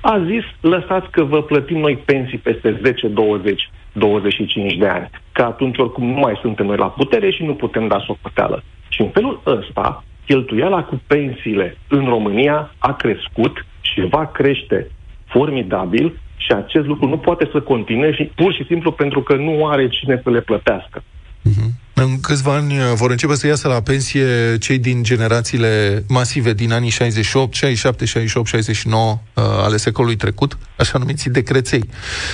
[0.00, 5.42] a zis, lăsați că vă plătim noi pensii peste 10, 20, 25 de ani, că
[5.42, 8.62] atunci oricum nu mai suntem noi la putere și nu putem da socoteală.
[8.88, 14.90] Și în felul ăsta, cheltuiala cu pensiile în România a crescut și va crește
[15.24, 19.66] formidabil și acest lucru nu poate să continue și pur și simplu pentru că nu
[19.66, 21.00] are cine să le plătească.
[21.00, 21.85] Uh-huh.
[21.98, 26.72] În câțiva ani uh, vor începe să iasă la pensie cei din generațiile masive din
[26.72, 31.88] anii 68, 67, 68, 69 uh, ale secolului trecut, așa numiți decreței.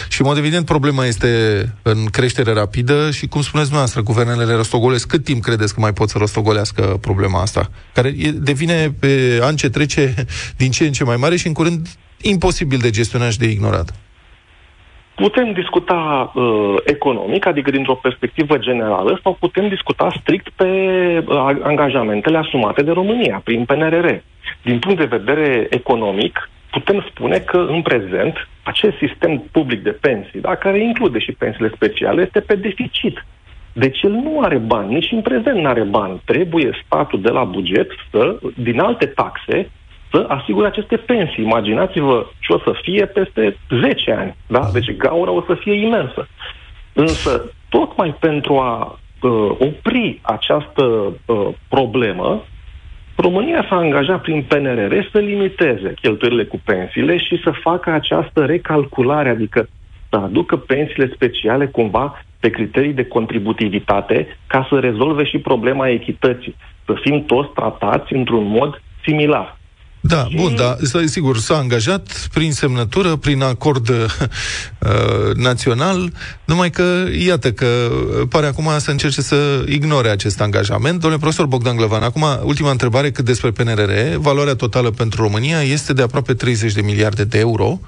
[0.09, 1.29] Și, în mod evident, problema este
[1.83, 5.07] în creștere rapidă și, cum spuneți dumneavoastră, guvernele le rostogolesc.
[5.07, 7.71] Cât timp credeți că mai pot să rostogolească problema asta?
[7.95, 10.15] Care devine pe an ce trece
[10.57, 11.89] din ce în ce mai mare și, în curând,
[12.21, 13.95] imposibil de gestionat și de ignorat.
[15.15, 20.65] Putem discuta uh, economic, adică dintr-o perspectivă generală, sau putem discuta strict pe
[21.27, 24.09] uh, angajamentele asumate de România prin PNRR.
[24.63, 30.41] Din punct de vedere economic, putem spune că în prezent acest sistem public de pensii,
[30.41, 33.25] da, care include și pensiile speciale, este pe deficit.
[33.73, 36.21] Deci el nu are bani, nici în prezent nu are bani.
[36.25, 39.71] Trebuie statul de la buget să, din alte taxe,
[40.13, 41.45] să asigure aceste pensii.
[41.45, 44.37] Imaginați-vă ce o să fie peste 10 ani.
[44.47, 44.69] Da?
[44.73, 46.29] Deci gaura o să fie imensă.
[46.93, 50.85] Însă, tocmai pentru a uh, opri această
[51.27, 52.43] uh, problemă,
[53.17, 59.29] România s-a angajat prin PNRR să limiteze cheltuielile cu pensiile și să facă această recalculare,
[59.29, 59.69] adică
[60.11, 66.57] să aducă pensiile speciale cumva pe criterii de contributivitate ca să rezolve și problema echității.
[66.85, 69.57] Să fim toți tratați într-un mod similar.
[70.05, 70.37] Da, și...
[70.37, 74.09] bun, da, sigur, s-a angajat prin semnătură, prin acord uh,
[75.35, 76.13] național,
[76.45, 77.67] numai că, iată, că
[78.29, 81.01] pare acum să încerce să ignore acest angajament.
[81.01, 83.91] Domnule profesor Bogdan Glăvan, acum, ultima întrebare cât despre PNRR.
[84.17, 87.81] Valoarea totală pentru România este de aproape 30 de miliarde de euro,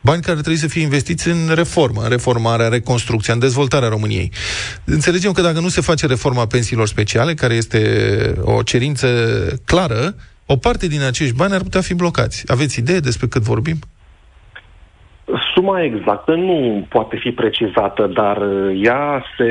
[0.00, 4.32] bani care trebuie să fie investiți în reformă, în reformarea, reconstrucția, în dezvoltarea României.
[4.84, 9.06] Înțelegem că dacă nu se face reforma pensiilor speciale, care este o cerință
[9.64, 10.14] clară,
[10.52, 12.44] o parte din acești bani ar putea fi blocați.
[12.46, 13.78] Aveți idee despre cât vorbim?
[15.54, 19.50] Suma exactă nu poate fi precizată, dar uh, ea se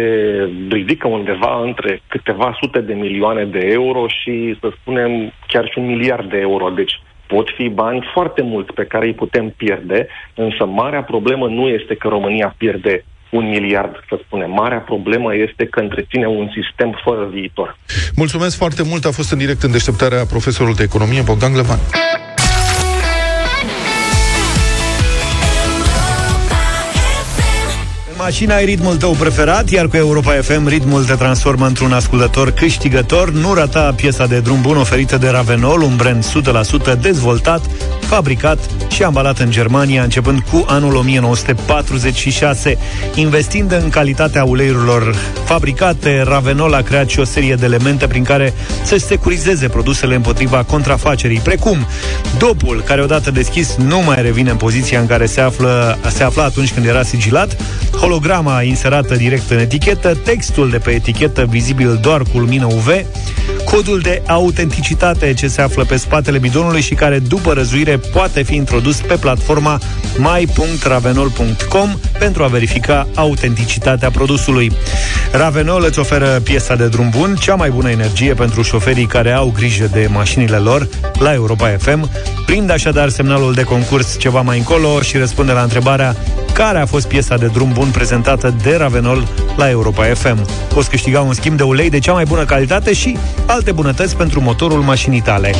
[0.69, 5.85] ridică undeva între câteva sute de milioane de euro și, să spunem, chiar și un
[5.85, 6.69] miliard de euro.
[6.69, 11.67] Deci pot fi bani foarte mulți pe care îi putem pierde, însă marea problemă nu
[11.67, 14.51] este că România pierde un miliard, să spunem.
[14.51, 17.77] Marea problemă este că întreține un sistem fără viitor.
[18.15, 19.05] Mulțumesc foarte mult.
[19.05, 21.79] A fost în direct în deșteptarea profesorul de economie, Bogdan Glevan.
[28.23, 33.31] Mașina e ritmul tău preferat, iar cu Europa FM ritmul te transformă într-un ascultător câștigător.
[33.31, 36.25] Nu rata piesa de drum bun oferită de Ravenol, un brand
[36.95, 37.61] 100% dezvoltat,
[37.99, 42.77] fabricat și ambalat în Germania începând cu anul 1946.
[43.15, 48.53] Investind în calitatea uleiurilor fabricate, Ravenol a creat și o serie de elemente prin care
[48.83, 51.87] să securizeze produsele împotriva contrafacerii, precum
[52.37, 56.43] dopul, care odată deschis nu mai revine în poziția în care se, află, se afla
[56.43, 57.57] atunci când era sigilat,
[58.11, 62.87] holograma inserată direct în etichetă, textul de pe etichetă vizibil doar cu lumină UV,
[63.71, 68.55] codul de autenticitate ce se află pe spatele bidonului și care după răzuire poate fi
[68.55, 69.79] introdus pe platforma
[70.17, 74.71] my.ravenol.com pentru a verifica autenticitatea produsului.
[75.31, 79.51] Ravenol îți oferă piesa de drum bun, cea mai bună energie pentru șoferii care au
[79.55, 80.87] grijă de mașinile lor
[81.19, 82.09] la Europa FM.
[82.45, 86.15] Prind așadar semnalul de concurs ceva mai încolo și răspunde la întrebarea
[86.53, 90.47] care a fost piesa de drum bun prezentată de Ravenol la Europa FM.
[90.73, 93.17] Poți câștiga un schimb de ulei de cea mai bună calitate și
[93.61, 95.51] alte bunătăți pentru motorul mașinii tale.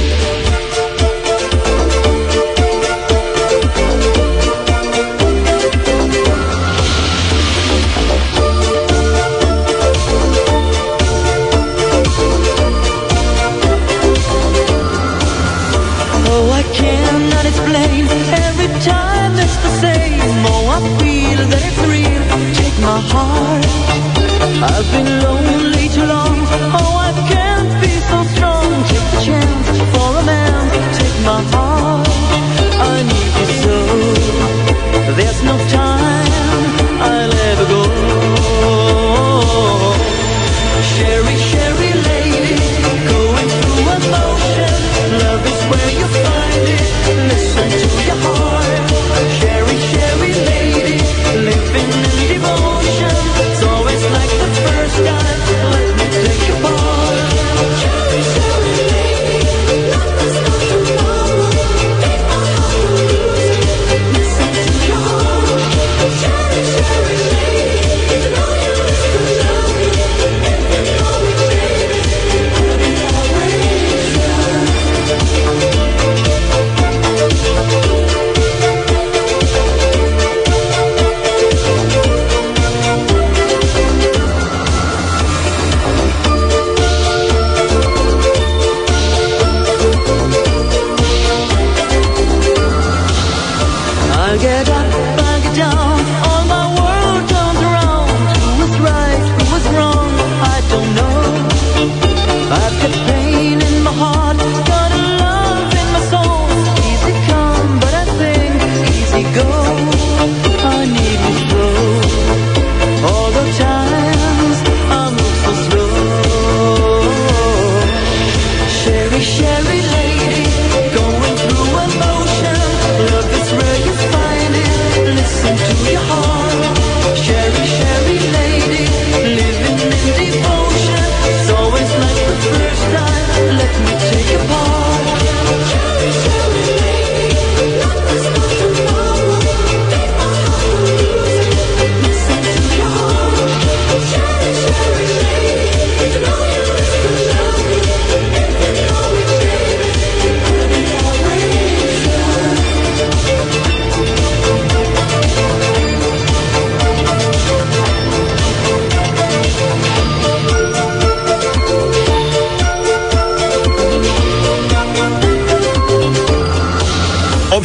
[24.63, 25.20] I've been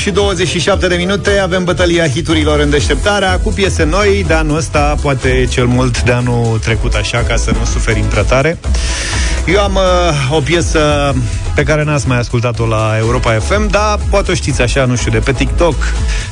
[0.06, 1.38] și 27 de minute.
[1.38, 6.12] Avem bătălia hiturilor în deșteptarea Cu piese noi de anul ăsta Poate cel mult de
[6.12, 8.58] anul trecut așa Ca să nu suferim prea tare.
[9.46, 11.14] Eu am uh, o piesă
[11.54, 15.10] Pe care n-ați mai ascultat-o la Europa FM Dar poate o știți așa, nu știu,
[15.10, 15.74] de pe TikTok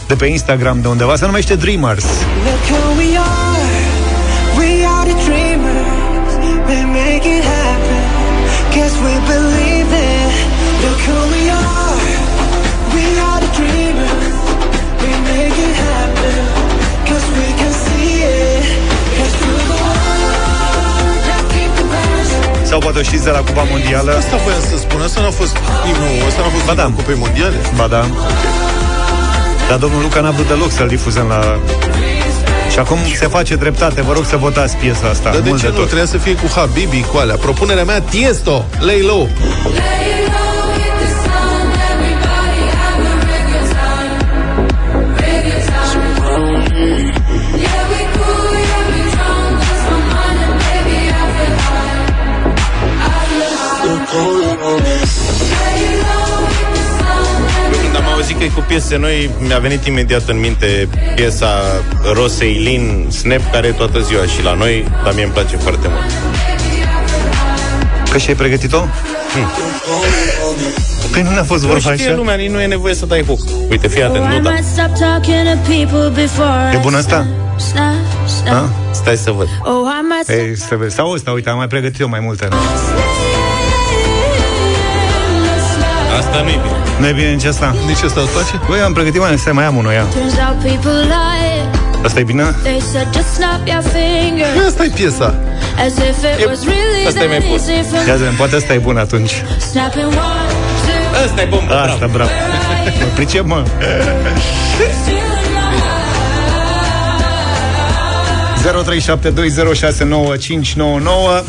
[0.06, 1.16] De pe Instagram, de undeva.
[1.16, 2.04] Se numește Dreamers.
[2.44, 3.43] Look who we are,
[22.64, 25.56] Sau poate o știți de la Cupa Mondială Asta voiam să spun, asta n-a fost
[25.88, 26.82] imnul, asta n-a fost Ba da.
[26.82, 27.56] imnul Cupei Mondiale.
[27.76, 28.04] Ba da
[29.68, 31.58] Dar domnul Luca n-a vrut deloc să-l difuzăm la...
[32.72, 35.66] Și acum se face dreptate, vă rog să votați piesa asta Dar de Mult ce
[35.66, 35.78] de nu?
[35.78, 35.84] tot.
[35.86, 37.36] Trebuia să fie cu Habibi, cu alea.
[37.36, 39.28] Propunerea mea, Tiesto, lay low.
[39.62, 39.74] Când
[58.44, 61.62] am auzit că e cu piese noi, mi-a venit imediat în minte piesa
[62.12, 65.88] Rosei Lin, Snap, care e toată ziua și la noi, dar mie îmi place foarte
[65.88, 66.12] mult.
[68.10, 68.84] Că și-ai pregătit-o?
[71.12, 72.14] Păi nu ne-a fost Nu vorba știe așa?
[72.16, 73.38] lumea, nici nu e nevoie să dai hook.
[73.70, 74.50] Uite, fii atent, nu da.
[76.72, 77.26] E bună asta?
[78.44, 78.68] Da?
[78.90, 79.48] Stai să văd.
[79.62, 80.94] Oh, I might Ei, să vezi.
[80.94, 82.48] Sau ăsta, uite, am mai pregătit-o mai multe.
[86.18, 86.83] Asta nu e bine.
[87.00, 87.74] Nu e bine nici asta?
[87.86, 88.60] Nici asta îți place?
[88.68, 90.02] Băi, am pregătit mai, stai, mai am unul, ia.
[90.02, 91.68] Turns out people lie.
[92.04, 92.42] Asta e bine?
[92.62, 95.34] They said just snap your fingers Asta e piesa.
[95.86, 97.58] as if it was really Asta e mai that bun.
[97.58, 99.32] easy for Ia zi, poate asta e bun atunci.
[99.70, 100.48] snapping one,
[100.84, 102.30] two, Asta e bun, bă, Asta, bravo.
[103.00, 103.62] Mă pricep, mă.
[109.74, 111.44] 0372069599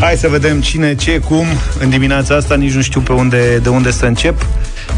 [0.00, 1.46] Hai să vedem cine, ce, cum
[1.80, 4.46] În dimineața asta nici nu știu pe unde, de unde să încep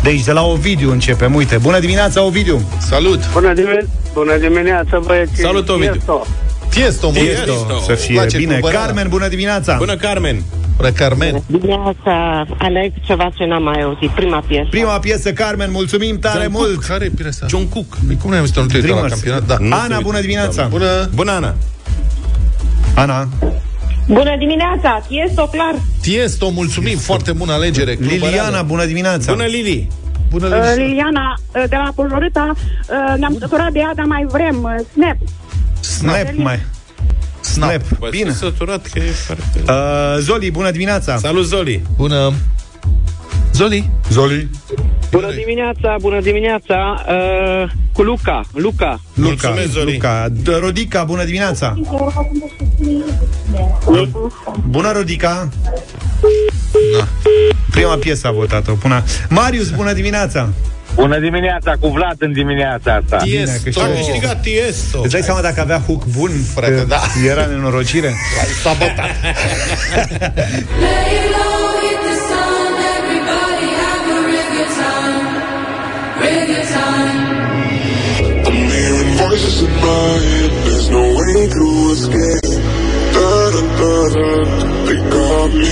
[0.02, 3.32] De aici, de la Ovidiu începem Uite, bună dimineața, Ovidiu Salut!
[3.32, 5.40] Bună, dimine- bună dimineața, băieți.
[5.40, 5.90] Salut, Ovidiu.
[5.90, 6.26] Tiesto.
[6.70, 7.44] Tiesto, Tiesto.
[7.44, 7.78] Tiesto.
[7.86, 8.84] Să fie Place bine cu bănana.
[8.84, 10.42] Carmen, bună dimineața Bună, Carmen!
[10.76, 11.42] Bună, Carmen.
[11.46, 14.66] Dimineața aleg ceva ce n-am mai auzit, prima piesă.
[14.70, 17.46] Prima piesă, Carmen, mulțumim tare John mult Cook, Care e piesa?
[17.48, 17.96] John Cook.
[18.06, 19.12] Păi Cum ne-am zis că nu te uita la Dreamers.
[19.12, 19.46] campionat?
[19.46, 19.56] Da.
[19.60, 20.00] Nu se Ana, uită.
[20.02, 21.08] bună dimineața Bună.
[21.14, 21.54] Bună, Ana!
[22.94, 23.28] Ana,
[24.12, 25.74] Bună dimineața, Tiesto, clar.
[26.00, 27.90] Tiesto, mulțumim, foarte bună alegere.
[27.92, 28.64] Liliana, Clubăreală.
[28.66, 29.88] bună dimineața Bună, Lili!
[30.30, 30.74] Bună, Uh, Liliana.
[30.86, 34.62] Liliana, uh, de la Pujorita, uh, ne-am săturat de ea, dar mai vrem.
[34.62, 35.16] uh, Snap.
[35.80, 36.60] Snap, mai
[37.40, 39.42] Snap, Bă, bine sunt săturat că e foarte...
[39.68, 41.82] uh, Zoli, bună dimineața Salut, Zoli!
[41.96, 42.32] Bună.
[43.52, 43.90] Zoli.
[44.10, 44.48] Zoli
[45.10, 49.00] Bună dimineața, bună dimineața, uh, cu Luca, Luca.
[49.14, 49.92] Luca, Mulțumesc, Zoli.
[49.92, 50.28] Luca.
[50.42, 51.74] D- Rodica, bună dimineața
[54.68, 55.48] Bună, Rodica
[56.98, 57.06] Da.
[57.70, 59.02] Prima piesă a votat-o Până.
[59.28, 60.48] Marius, bună dimineața
[60.94, 63.16] Bună dimineața, cu Vlad în dimineața asta.
[63.16, 63.80] Tiesto.
[63.80, 65.00] A câștigat Tiesto!
[65.02, 66.30] Îți dai seama dacă avea hook bun?
[66.54, 67.00] Frate, că da.
[67.28, 68.14] Era nenorocire
[68.62, 69.10] Sabotat.
[78.46, 80.50] I'm hearing voices in my head.
[80.64, 82.49] There's no way to escape.
[83.30, 85.70] They got me.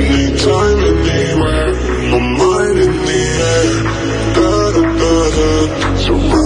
[0.00, 0.78] Anytime,
[1.12, 1.72] anywhere.
[2.10, 3.22] My mind in the
[3.52, 3.72] air.
[4.34, 4.72] Da
[5.36, 5.54] da.
[6.04, 6.43] Surround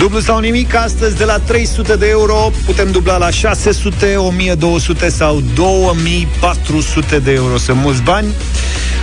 [0.00, 5.42] Dublu sau nimic, astăzi de la 300 de euro putem dubla la 600, 1200 sau
[5.54, 7.56] 2400 de euro.
[7.56, 8.26] Sunt mulți bani.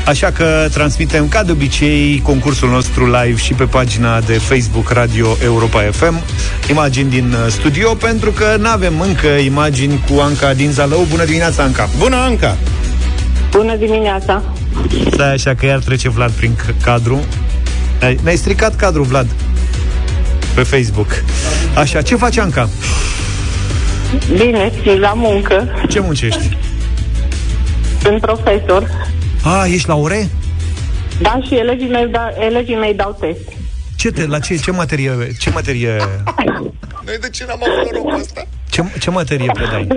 [0.06, 5.38] Așa că transmitem ca de obicei concursul nostru live și pe pagina de Facebook Radio
[5.44, 6.22] Europa FM.
[6.70, 11.06] Imagini din uh, studio, pentru că nu avem încă imagini cu Anca din Zalău.
[11.10, 11.90] Bună dimineața, Anca!
[11.98, 12.58] Bună, Anca!
[13.52, 14.42] Bună dimineața!
[15.12, 17.20] Stai așa că iar trece Vlad prin c- cadru.
[18.02, 19.28] Ai- Ne-ai stricat cadrul, Vlad,
[20.58, 21.08] pe Facebook.
[21.76, 22.70] Așa, ce face Anca?
[24.38, 25.68] Bine, și la muncă.
[25.90, 26.58] Ce muncești?
[28.02, 28.90] Sunt profesor.
[29.44, 30.30] A, ești la ore?
[31.22, 33.50] Da, și elevii mei, da, elevii mei dau test.
[33.96, 35.96] Ce te, la ce, ce materie, ce materie,
[37.06, 38.42] Noi de ce n-am avut norocul ăsta?
[38.70, 39.88] ce, ce materie predai?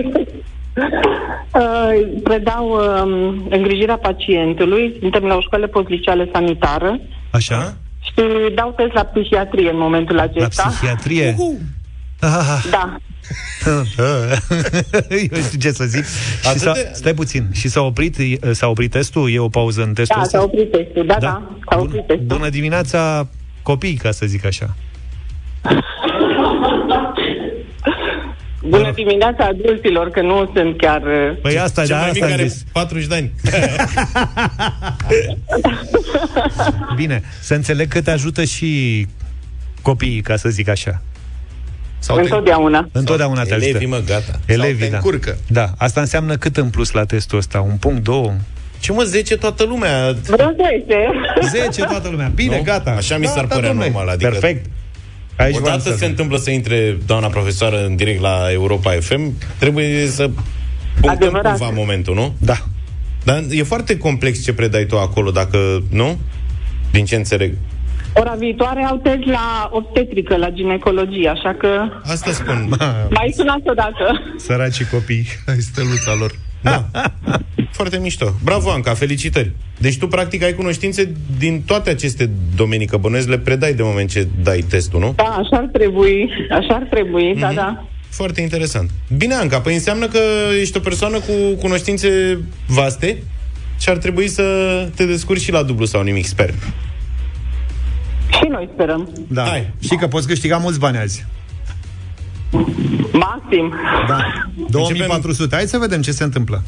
[1.53, 6.99] Uh, predau um, îngrijirea pacientului, suntem la o școală postliceală sanitară
[7.31, 7.77] Așa?
[8.21, 10.67] Și dau test la psihiatrie în momentul La acesta.
[10.67, 11.35] psihiatrie?
[12.19, 12.97] Ah, Da.
[15.09, 16.05] Eu știu ce să zic.
[16.05, 17.49] Și Atât s-a, de- stai puțin.
[17.53, 18.15] Și s-a oprit,
[18.51, 19.31] s-a oprit testul?
[19.33, 20.37] E o pauză în testul Da, ăsta?
[20.37, 22.25] s-a oprit testul, da, da, da s-a oprit testul.
[22.25, 23.27] Bună dimineața,
[23.61, 24.75] copii, ca să zic așa.
[28.77, 31.01] Bună dimineața adulților, că nu sunt chiar...
[31.01, 32.63] uh, Păi asta, Cel da, mai mic asta am are zis.
[32.71, 33.31] 40 de ani.
[36.95, 39.07] Bine, să înțeleg că te ajută și
[39.81, 41.01] copiii, ca să zic așa.
[41.99, 42.87] Sau te, Întotdeauna.
[42.91, 43.67] Întotdeauna te ajută.
[43.67, 44.39] Elevii, mă, gata.
[44.45, 44.95] Elevii, te da.
[44.95, 45.37] încurcă.
[45.47, 47.59] Da, asta înseamnă cât în plus la testul ăsta?
[47.59, 48.33] Un punct, două?
[48.79, 50.15] Ce mă, 10 toată lumea?
[50.27, 50.51] Vreo
[51.41, 51.63] 10.
[51.63, 52.31] 10 toată lumea.
[52.35, 52.61] Bine, Nu?
[52.63, 52.91] gata.
[52.91, 53.89] Așa mi s-ar părea domnule.
[53.89, 54.65] normal, adică- Perfect.
[55.41, 59.33] Aici vreau Odată să se întâmplă să intre doamna profesoară în direct la Europa FM,
[59.59, 60.29] trebuie să
[61.01, 61.57] punctăm Adevărat.
[61.57, 62.33] cumva momentul, nu?
[62.37, 62.55] Da.
[63.23, 66.17] Dar e foarte complex ce predai tu acolo, dacă nu?
[66.91, 67.53] Din ce înțeleg.
[68.13, 71.67] Ora viitoare au test la obstetrică, la ginecologie, așa că
[72.03, 72.67] Asta spun.
[73.09, 74.33] mai sunați odată.
[74.37, 75.25] Săracii copii.
[75.47, 76.31] Ai steluța lor.
[76.61, 76.89] Da.
[77.71, 78.33] Foarte mișto.
[78.43, 79.51] Bravo, Anca, felicitări.
[79.77, 84.09] Deci tu, practic, ai cunoștințe din toate aceste domenii, că bănuiesc le predai de moment
[84.09, 85.13] ce dai testul, nu?
[85.15, 87.85] Da, așa ar trebui, așa ar trebui, da, da.
[88.09, 88.89] Foarte interesant.
[89.17, 90.19] Bine, Anca, păi înseamnă că
[90.59, 93.23] ești o persoană cu cunoștințe vaste
[93.79, 94.43] și ar trebui să
[94.95, 96.53] te descurci și la dublu sau nimic, sper.
[98.29, 99.09] Și noi sperăm.
[99.27, 99.43] Da.
[99.43, 99.73] Hai.
[99.79, 101.25] Și că poți câștiga mulți bani azi.
[103.11, 103.73] Maxim.
[104.07, 104.17] Da.
[104.69, 105.55] 2400.
[105.55, 106.63] Hai să vedem ce se întâmplă.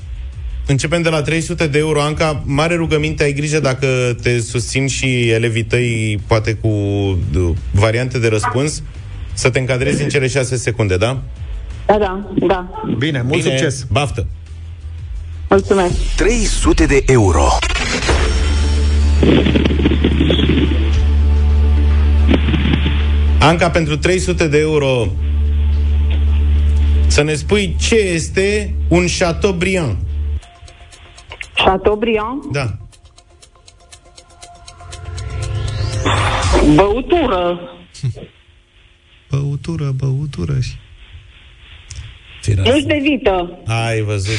[0.68, 2.44] Începem de la 300 de euro, Anca.
[2.46, 3.88] Mare rugăminte, ai grijă dacă
[4.22, 8.84] te susțin și elevii tăi, poate cu uh, variante de răspuns,
[9.34, 11.22] să te încadrezi în cele 6 secunde, da?
[11.86, 12.70] Da, da, da.
[12.98, 13.86] Bine, mult Bine, succes.
[13.92, 14.26] Baftă!
[15.50, 15.94] Mulțumesc.
[16.16, 17.48] 300 de euro.
[23.40, 25.08] Anca, pentru 300 de euro
[27.14, 29.98] să ne spui ce este un Chateaubriand.
[31.56, 32.78] Chateaubriand, Da.
[36.76, 37.60] băutură.
[39.30, 40.72] Băutură, băutură și...
[42.56, 43.60] Nu-și de vită.
[43.66, 44.38] Ai văzut.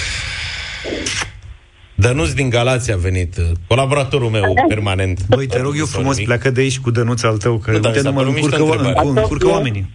[1.95, 5.27] Dănuț din Galația a venit, uh, colaboratorul meu permanent.
[5.29, 7.95] Băi, te rog eu frumos, pleacă de aici cu dănuța al tău, că Nu, dar
[7.95, 9.01] uite, mi s-a nu mă părut mișto încurcă, întrebarea.
[9.03, 9.81] încurcă, încurcă oamenii.
[9.81, 9.91] Băi,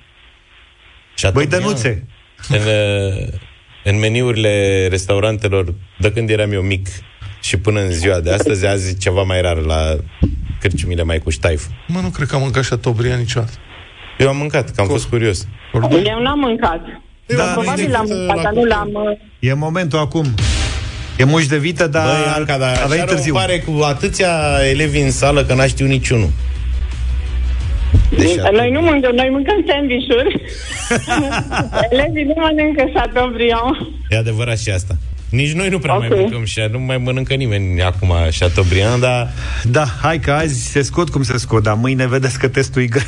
[1.16, 1.64] Chateaubriand.
[1.64, 2.08] dănuțe,
[2.50, 3.28] În, uh,
[3.84, 6.88] în meniurile restaurantelor, de când eram eu mic
[7.42, 9.96] și până în ziua de astăzi, azi ceva mai rar la
[10.60, 11.66] cârciumile mai cu ștaif.
[11.88, 13.52] Mă, nu cred că am mâncat Chateaubriand niciodată.
[14.18, 15.48] Eu am mâncat, că am fost curios.
[16.06, 16.82] Eu n-am mâncat.
[17.26, 18.90] Da, Da, Probabil l-am mâncat, dar nu l-am...
[18.94, 20.26] uh, e momentul acum.
[21.18, 23.34] E muș de vită, dar Băi, Anca, dar a venit așa târziu.
[23.34, 24.32] pare cu atâția
[24.70, 26.30] elevi în sală că n-a știu niciunul.
[28.18, 30.42] Deci, Noi nu mâncăm, noi mâncăm sandvișuri.
[31.92, 33.76] Elevii nu mănâncă Chateaubriand.
[34.10, 34.96] E adevărat și asta.
[35.30, 36.00] Nici noi nu prea Ok.
[36.00, 39.30] mai mâncăm și nu mai mănâncă nimeni acum Chateaubriand, dar
[39.64, 42.86] Da, hai că azi se scot cum se scot, dar mâine vedeți că testul e
[42.86, 43.04] greu.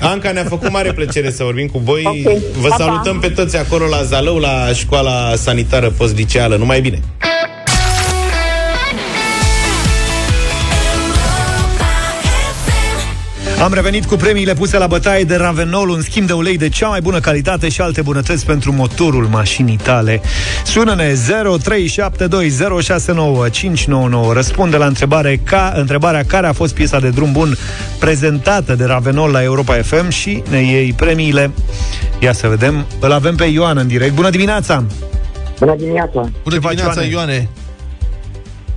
[0.00, 2.02] Anca, ne-a făcut mare plăcere să vorbim cu voi.
[2.04, 2.38] Ok.
[2.60, 2.84] Vă Pa, pa.
[2.84, 6.56] salutăm pe toți acolo la Zalău, la școala sanitară postliceală.
[6.56, 7.00] Numai bine!
[13.64, 16.88] Am revenit cu premiile puse la bătaie de Ravenol, un schimb de ulei de cea
[16.88, 20.20] mai bună calitate și alte bunătăți pentru motorul mașinii tale.
[20.64, 21.16] Sună-ne 0372069599.
[24.32, 27.56] Răspunde la întrebare ca, întrebarea care a fost piesa de drum bun
[27.98, 31.50] prezentată de Ravenol la Europa FM și ne iei premiile.
[32.18, 32.86] Ia să vedem.
[33.00, 34.14] Îl avem pe Ioan în direct.
[34.14, 34.84] Bună dimineața!
[35.58, 36.30] Bună dimineața!
[36.42, 37.48] Bună dimineața, Ioane!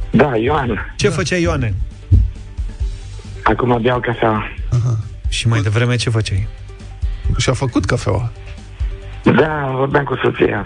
[0.10, 0.94] Da, Ioan.
[0.96, 1.74] Ce făceai, Ioane?
[3.44, 4.57] Acum beau cafea.
[5.30, 6.47] Și mai devreme ce făceai?
[7.38, 8.32] Și-a făcut cafeaua.
[9.24, 10.65] Da, vorbeam cu soția.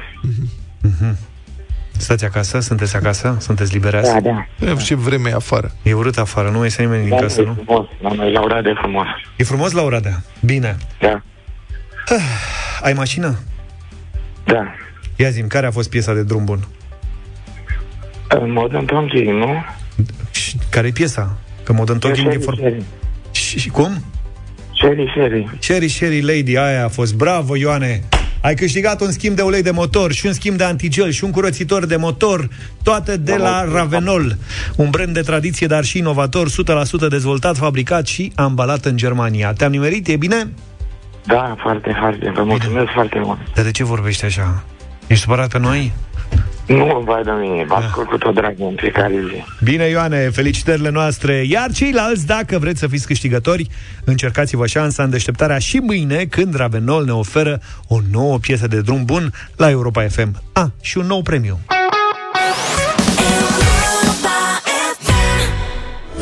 [1.97, 2.59] Stați acasă?
[2.59, 3.35] Sunteți acasă?
[3.39, 4.11] Sunteți libere azi?
[4.13, 4.47] Da, da.
[4.71, 5.71] E, ce vreme e afară.
[5.83, 7.53] E urât afară, nu iese nimeni din Da, casă, e nu?
[7.53, 7.85] frumos.
[8.01, 9.05] La noi, la ora de frumos.
[9.35, 10.23] E frumos la Oradea.
[10.45, 10.77] Bine.
[10.99, 11.21] Da.
[12.81, 13.39] Ai mașină?
[14.45, 14.73] Da.
[15.15, 16.59] Ia zi care a fost piesa de drum bun?
[18.27, 19.63] În mod întâlnit, nu?
[20.69, 21.37] care e piesa?
[21.63, 22.83] Că Modern Talking e Sherry, foarte...
[23.51, 23.59] Sherry.
[23.59, 24.03] Și, și cum?
[24.75, 25.49] Sherry, Sherry.
[25.59, 27.15] Sherry, Sherry Lady, aia a fost.
[27.15, 28.03] Bravo, Ioane!
[28.41, 31.31] Ai câștigat un schimb de ulei de motor și un schimb de antigel și un
[31.31, 32.49] curățitor de motor,
[32.83, 34.37] toate de la Ravenol.
[34.75, 36.51] Un brand de tradiție, dar și inovator, 100%
[37.09, 39.53] dezvoltat, fabricat și ambalat în Germania.
[39.53, 40.07] Te-am nimerit?
[40.07, 40.49] E bine?
[41.25, 42.31] Da, foarte, foarte.
[42.35, 43.39] Vă mulțumesc foarte mult.
[43.55, 44.63] Dar de ce vorbești așa?
[45.07, 45.91] Ești supărat pe noi?
[46.75, 49.63] Nu, vai de mine, vă ascult cu tot dragul în fiecare zi.
[49.63, 51.43] Bine, Ioane, felicitările noastre.
[51.47, 53.67] Iar ceilalți, dacă vreți să fiți câștigători,
[54.03, 59.05] încercați-vă șansa în deșteptarea și mâine, când Ravenol ne oferă o nouă piesă de drum
[59.05, 60.41] bun la Europa FM.
[60.53, 61.59] A, și un nou premiu.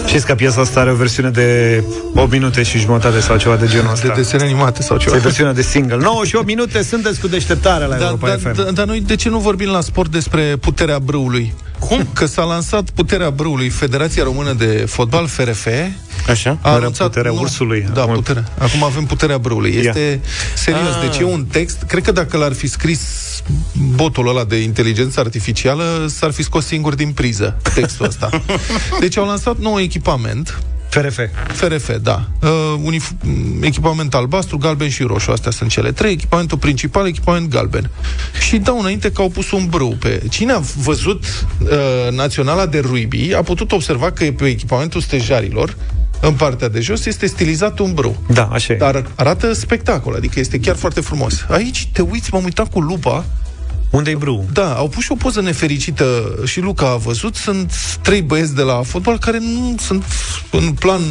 [0.10, 1.84] Știți că piesa asta are o versiune de
[2.16, 4.08] 8 minute și jumătate sau ceva de genul ăsta.
[4.08, 5.16] De desene animate sau ceva.
[5.16, 5.98] E versiunea de single.
[5.98, 8.64] 9 și 8 minute, sunteți cu deșteptarea la Da, Europa da, FM.
[8.64, 11.54] da, dar noi de ce nu vorbim la sport despre puterea brâului?
[11.80, 12.08] Cum?
[12.14, 15.68] Că s-a lansat puterea brâului, Federația Română de Fotbal, FRF,
[16.28, 16.58] Așa?
[16.62, 17.08] a Era anunțat...
[17.08, 17.88] puterea nu, ursului.
[17.94, 18.44] Da, Acum- puterea.
[18.58, 19.74] Acum avem puterea brâului.
[19.74, 19.80] Ia.
[19.80, 20.20] Este
[20.56, 20.82] serios.
[20.96, 21.02] Ah.
[21.10, 23.02] Deci e un text, cred că dacă l-ar fi scris
[23.96, 28.30] botul ăla de inteligență artificială, s-ar fi scos singur din priză textul ăsta.
[29.00, 30.60] Deci au lansat nou echipament
[30.90, 31.20] FRF.
[31.48, 32.28] FRF, da.
[32.42, 32.50] Uh,
[32.86, 35.32] unif- m, echipament albastru, galben și roșu.
[35.32, 36.12] Astea sunt cele trei.
[36.12, 37.90] Echipamentul principal, echipament galben.
[38.48, 40.22] Și dau înainte că au pus un brâu pe...
[40.30, 41.24] Cine a văzut
[41.62, 41.68] uh,
[42.12, 45.76] Naționala de Rugby a putut observa că pe echipamentul stejarilor
[46.22, 48.18] în partea de jos este stilizat un brâu.
[48.28, 48.78] Da, așa e.
[48.78, 51.46] Dar arată spectacol, adică este chiar foarte frumos.
[51.50, 53.26] Aici te uiți, m-am uitat cu lupa
[53.90, 54.46] Unde e brâu?
[54.54, 57.36] da, au pus și o poză nefericită și Luca a văzut.
[57.36, 60.04] Sunt trei băieți de la fotbal care nu sunt,
[60.52, 61.02] în plan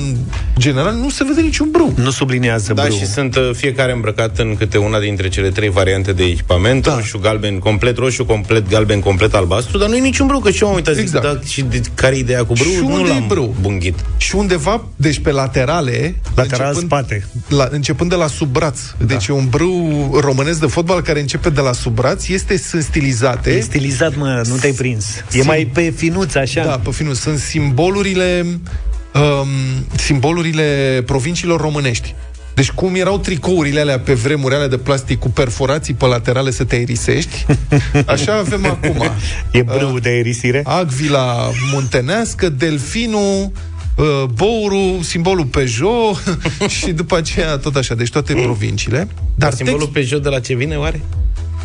[0.58, 1.92] general, nu se vede niciun brâu.
[1.96, 2.96] Nu subliniază Da, brâu.
[2.96, 6.94] și sunt uh, fiecare îmbrăcat în câte una dintre cele trei variante de echipament, da.
[6.94, 10.62] roșu, galben, complet roșu, complet galben, complet albastru, dar nu e niciun brâu, că și
[10.62, 11.24] eu am uitat, Exact.
[11.26, 12.70] zic, da, și de, care e ideea cu brâu?
[12.72, 13.54] Și nu unde e l-am brâu?
[13.60, 13.94] bunghit.
[14.16, 17.28] Și undeva, deci pe laterale, Lateral spate.
[17.48, 18.80] La, începând de la sub braț.
[19.06, 22.82] Deci e un brâu românesc de fotbal care începe de la sub braț, este sunt
[22.82, 23.50] stilizate.
[23.50, 25.06] E stilizat, mă, nu te-ai prins.
[25.32, 26.64] E Sim- mai pe finuț, așa.
[26.64, 27.14] Da, pe finul.
[27.14, 28.46] Sunt simbolurile
[29.14, 29.48] um,
[29.96, 32.14] simbolurile provinciilor românești.
[32.54, 36.64] Deci cum erau tricourile alea pe vremuri alea de plastic cu perforații pe laterale să
[36.64, 37.46] te aerisești,
[38.06, 39.10] așa avem acum.
[39.52, 40.62] E brâu de erisire.
[40.64, 43.50] Agvila muntenească, delfinul,
[43.96, 46.38] uh, Bouru, simbolul Peugeot
[46.78, 48.96] și după aceea tot așa, deci toate provinciile.
[48.96, 51.00] Dar Dar simbolul text, Peugeot de la ce vine, oare?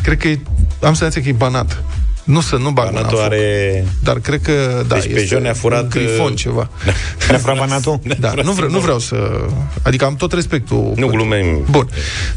[0.04, 0.38] Cred că e,
[0.80, 1.82] am senzația că e banat.
[2.24, 3.26] Nu să nu bag mâna în Banatul foc.
[3.26, 3.84] are...
[4.02, 6.70] Dar cred că, da, Deci este Peugeot ne-a furat, un grifon uh, ceva.
[7.28, 8.00] Ne-a furat banatul?
[8.20, 9.46] Da, nu vreau, nu vreau să...
[9.82, 10.92] Adică am tot respectul.
[10.96, 11.64] Nu glumim.
[11.70, 11.88] Bun.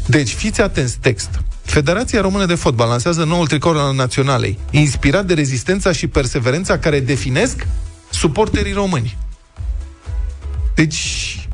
[0.06, 1.28] Deci, fiți atenți, text.
[1.62, 7.00] Federația Română de Fotbal lansează noul tricou al naționalei, inspirat de rezistența și perseverența care
[7.00, 7.66] definesc
[8.10, 9.16] suporterii români.
[10.74, 11.48] Deci,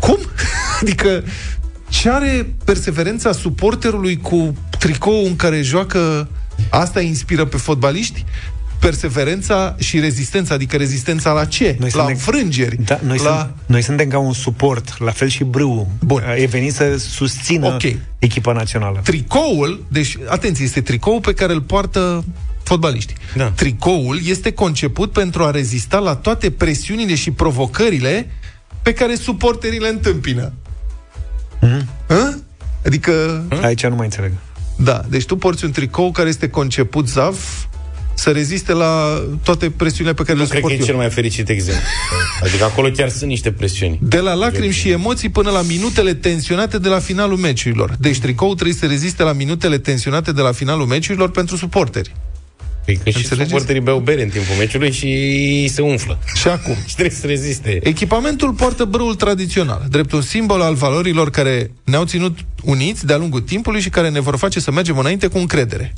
[0.00, 0.18] cum?
[0.80, 1.24] adică,
[1.90, 6.28] ce are perseverența suporterului cu tricou în care joacă...
[6.70, 8.24] Asta inspiră pe fotbaliști?
[8.78, 11.76] Perseverența și rezistența, adică rezistența la ce?
[11.78, 12.76] Noi la suntem- înfrângeri?
[12.84, 13.38] Da, noi, la...
[13.38, 15.90] sunt, noi suntem ca un suport, la fel și brâu.
[16.00, 16.22] Bun.
[16.36, 17.82] E venit să susțină Ok.
[18.18, 19.00] echipa națională.
[19.04, 22.24] Tricoul, deci, atenție, este tricoul pe care îl poartă
[22.62, 23.16] fotbaliștii.
[23.36, 23.50] Da.
[23.50, 28.30] Tricoul este conceput pentru a rezista la toate presiunile și provocările
[28.82, 30.52] pe care suporterii le întâmpină.
[31.60, 31.86] Mhm.
[32.08, 32.34] Hă?
[32.86, 34.32] Adică, Aici nu mai înțeleg.
[34.76, 37.66] da, deci tu porți un tricou care este conceput, Zav,
[38.14, 40.90] să reziste la toate presiunile pe care Nu le cred că suport e eu.
[40.92, 41.82] cel mai fericit exemplu.
[42.44, 43.98] Adică acolo chiar sunt niște presiuni.
[44.02, 47.96] De la lacrimi și emoții până la minutele tensionate de la finalul meciurilor.
[47.98, 52.14] Deci tricoul trebuie să reziste la minutele tensionate de la finalul meciurilor pentru suporteri.
[52.94, 53.48] Păi că și Înțelegeți?
[53.50, 56.18] suporterii beau bere în timpul meciului și se umflă.
[56.34, 56.74] Și acum.
[56.86, 57.80] Și trebuie să reziste.
[57.82, 63.40] Echipamentul poartă brâul tradițional, drept un simbol al valorilor care ne-au ținut uniți de-a lungul
[63.40, 65.92] timpului și care ne vor face să mergem înainte cu încredere.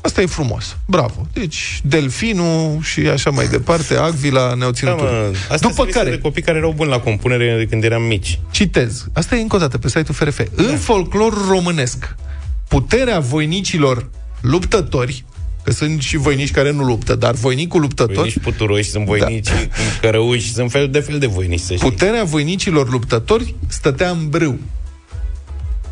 [0.00, 0.76] Asta e frumos.
[0.86, 1.26] Bravo.
[1.32, 5.40] Deci, Delfinul și așa mai departe, Agvila ne-au Da, ținut mă, uniți.
[5.52, 8.38] asta După se care, de copii care erau buni la compunere de când eram mici.
[8.50, 10.40] citez, asta e încă o dată pe site-ul FRF.
[10.54, 12.14] În folclorul românesc,
[12.68, 14.10] puterea voinicilor
[14.40, 15.24] luptători,
[15.68, 19.54] că sunt și voinici care nu luptă, dar voinicul luptător, Voinici puturoși, sunt voinici da.
[20.00, 21.88] cărăuși, sunt fel de fel de voinici, să știi.
[21.90, 24.58] Puterea voinicilor luptători stătea în brâu.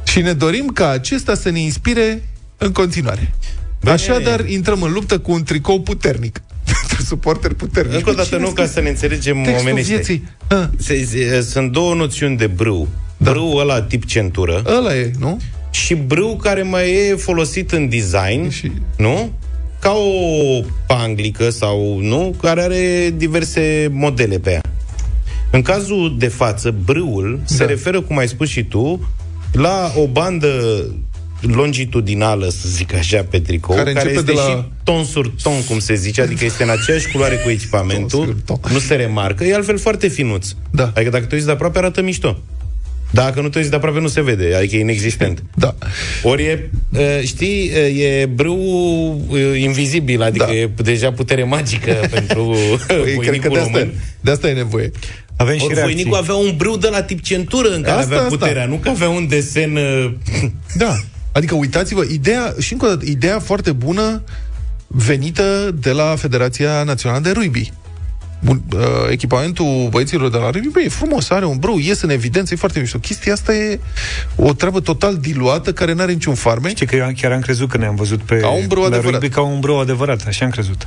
[0.04, 3.34] Și ne dorim ca acesta să ne inspire în continuare.
[3.80, 3.92] Bine.
[3.92, 6.42] Așadar, intrăm în luptă cu un tricou puternic.
[6.80, 7.94] Pentru suporteri puternici.
[7.94, 8.64] Încă o dată Cine nu, scrie?
[8.64, 9.92] ca să ne înțelegem Textul omenește.
[9.92, 10.28] vieții.
[10.48, 12.88] Ah, Se, se, sunt două noțiuni de brâu.
[13.16, 13.30] Da.
[13.30, 15.40] Brâu ăla tip centură ăla e, nu?
[15.70, 19.32] și brâu care mai e folosit în design, Și- nu?
[19.80, 22.34] Ca o panglică sau, nu?
[22.42, 24.60] Care are diverse modele pe ea.
[25.50, 27.54] În cazul de față, brâul da.
[27.54, 29.08] se referă, cum ai spus și tu,
[29.52, 30.48] la o bandă
[31.40, 35.32] longitudinală, să zic așa, pe tricou, Care care, începe este de la- și ton sur
[35.42, 38.72] ton, cum se zice, adică este în aceeași culoare cu Ton echipamentul, sur ton.
[38.72, 40.48] nu se remarcă, e altfel foarte finuț.
[40.70, 40.92] Da.
[40.94, 42.38] Adică dacă te uiți de aproape, arată mișto.
[43.10, 45.42] Dacă nu te uiți de aproape, nu se vede, adică e inexistent.
[45.54, 45.74] Da.
[46.22, 47.78] Ori e, e, știi, e,
[48.20, 50.54] e brâu e, invizibil, adică Da.
[50.54, 53.92] e deja putere magică pentru Păi, cred că voinicul de asta, român.
[54.20, 54.90] de asta e nevoie.
[55.36, 55.94] Avem și Ori reacții.
[55.94, 58.36] voinicul avea un brâu de la tip centură în care Asta, avea asta.
[58.36, 59.76] puterea, nu că avea un desen...
[59.76, 60.10] uh,
[60.74, 60.96] Da.
[61.32, 64.22] Adică uitați-vă, ideea, și încă o dată, ideea foarte bună
[64.86, 67.72] venită de la Federația Națională de Rugby.
[68.46, 68.80] Bun, uh,
[69.10, 72.56] echipamentul băieților de la rugby, bă, e frumos, are un brâu, ies în evidență, e
[72.56, 72.98] foarte mișto.
[72.98, 73.80] Chestia asta e
[74.36, 76.70] o treabă total diluată, care nu are niciun farmec.
[76.74, 79.20] Știi că eu chiar am crezut că ne-am văzut pe Ca un brâu la adevărat.
[79.20, 80.86] rugby ca un brâu adevărat, așa am crezut.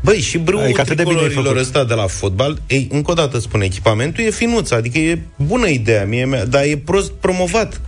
[0.00, 1.76] Băi, și brâul Adică atât de bine e tricolorilor făcut.
[1.76, 5.68] ăsta de la fotbal, ei, încă o dată spun, echipamentul e finuț, adică e bună
[5.68, 7.80] ideea, mie, mea, dar e prost promovat.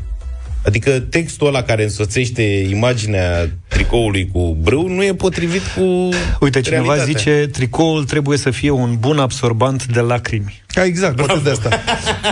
[0.64, 6.08] Adică textul ăla care însoțește imaginea tricoului cu brâu nu e potrivit cu
[6.40, 7.12] Uite, cineva realitatea.
[7.12, 10.62] zice tricoul trebuie să fie un bun absorbant de lacrimi.
[10.66, 11.80] Ca exact, poate de asta.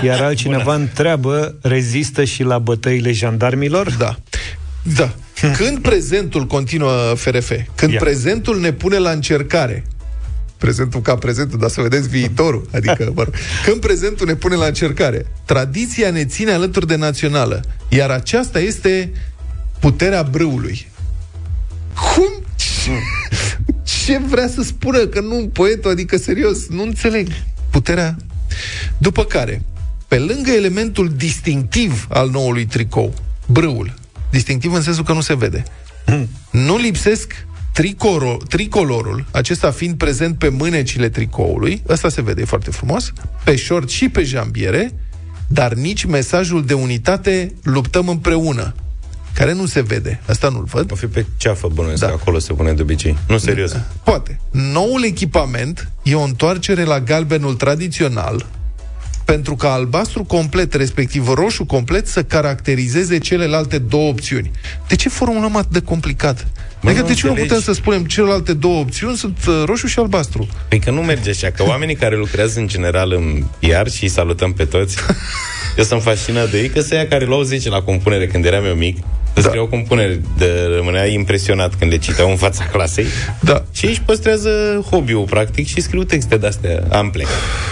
[0.05, 3.95] Iar altcineva întreabă, rezistă și la bătăile jandarmilor?
[3.99, 4.17] Da.
[4.97, 5.15] Da.
[5.59, 7.99] Când prezentul continuă FRF, când Ia.
[7.99, 9.85] prezentul ne pune la încercare,
[10.59, 12.69] prezentul ca prezentul, dar să vedeți viitorul.
[12.75, 13.35] Adică, mă rog,
[13.65, 19.13] când prezentul ne pune la încercare, tradiția ne ține alături de națională, iar aceasta este
[19.81, 20.87] puterea brâului.
[21.95, 22.45] Cum?
[22.57, 22.91] Ce,
[23.83, 25.07] ce vrea să spună?
[25.07, 27.29] Că nu, poetul, adică serios, nu înțeleg.
[27.71, 28.17] Puterea.
[28.99, 29.63] După care,
[30.09, 33.15] pe lângă elementul distinctiv al noului tricou,
[33.47, 33.95] brâul,
[34.31, 35.63] distinctiv în sensul că nu se vede,
[36.51, 37.47] nu lipsesc
[37.79, 43.13] tricoro, tricolorul, acesta fiind prezent pe mânecile tricoului, ăsta se vede e foarte frumos,
[43.45, 44.93] pe short și pe jambiere,
[45.49, 48.75] dar nici mesajul de unitate luptăm împreună,
[49.35, 50.21] care nu se vede.
[50.27, 50.93] Asta nu-l văd.
[50.93, 52.07] O fi pe ceafă bănuiesc, Da.
[52.07, 52.13] da.
[52.13, 53.17] acolo se pune de obicei.
[53.29, 53.77] Nu, serios.
[54.05, 54.41] Poate.
[54.51, 58.47] Noul echipament e o întoarcere la galbenul tradițional,
[59.33, 64.51] pentru ca albastru complet, respectiv roșu complet, să caracterizeze celelalte două opțiuni.
[64.89, 66.47] De ce formulăm atât de complicat?
[66.81, 67.55] Mă, adică nu de ce nu înțelegi.
[67.55, 70.49] putem să spunem celelalte două opțiuni sunt uh, roșu și albastru?
[70.69, 74.09] Păi că nu merge așa, că oamenii care lucrează în general în PR și îi
[74.09, 74.97] salutăm pe toți,
[75.79, 78.65] eu sunt fascinat de ei, că să ia care luau 10 la compunere când eram
[78.65, 78.97] eu mic,
[79.43, 79.49] da.
[79.49, 83.07] scriau compuneri, de, rămânea impresionat când le citeau în fața clasei
[83.41, 83.65] Da.
[83.73, 84.51] și își păstrează
[84.91, 87.25] hobby-ul, practic, și scriu texte de-astea ample.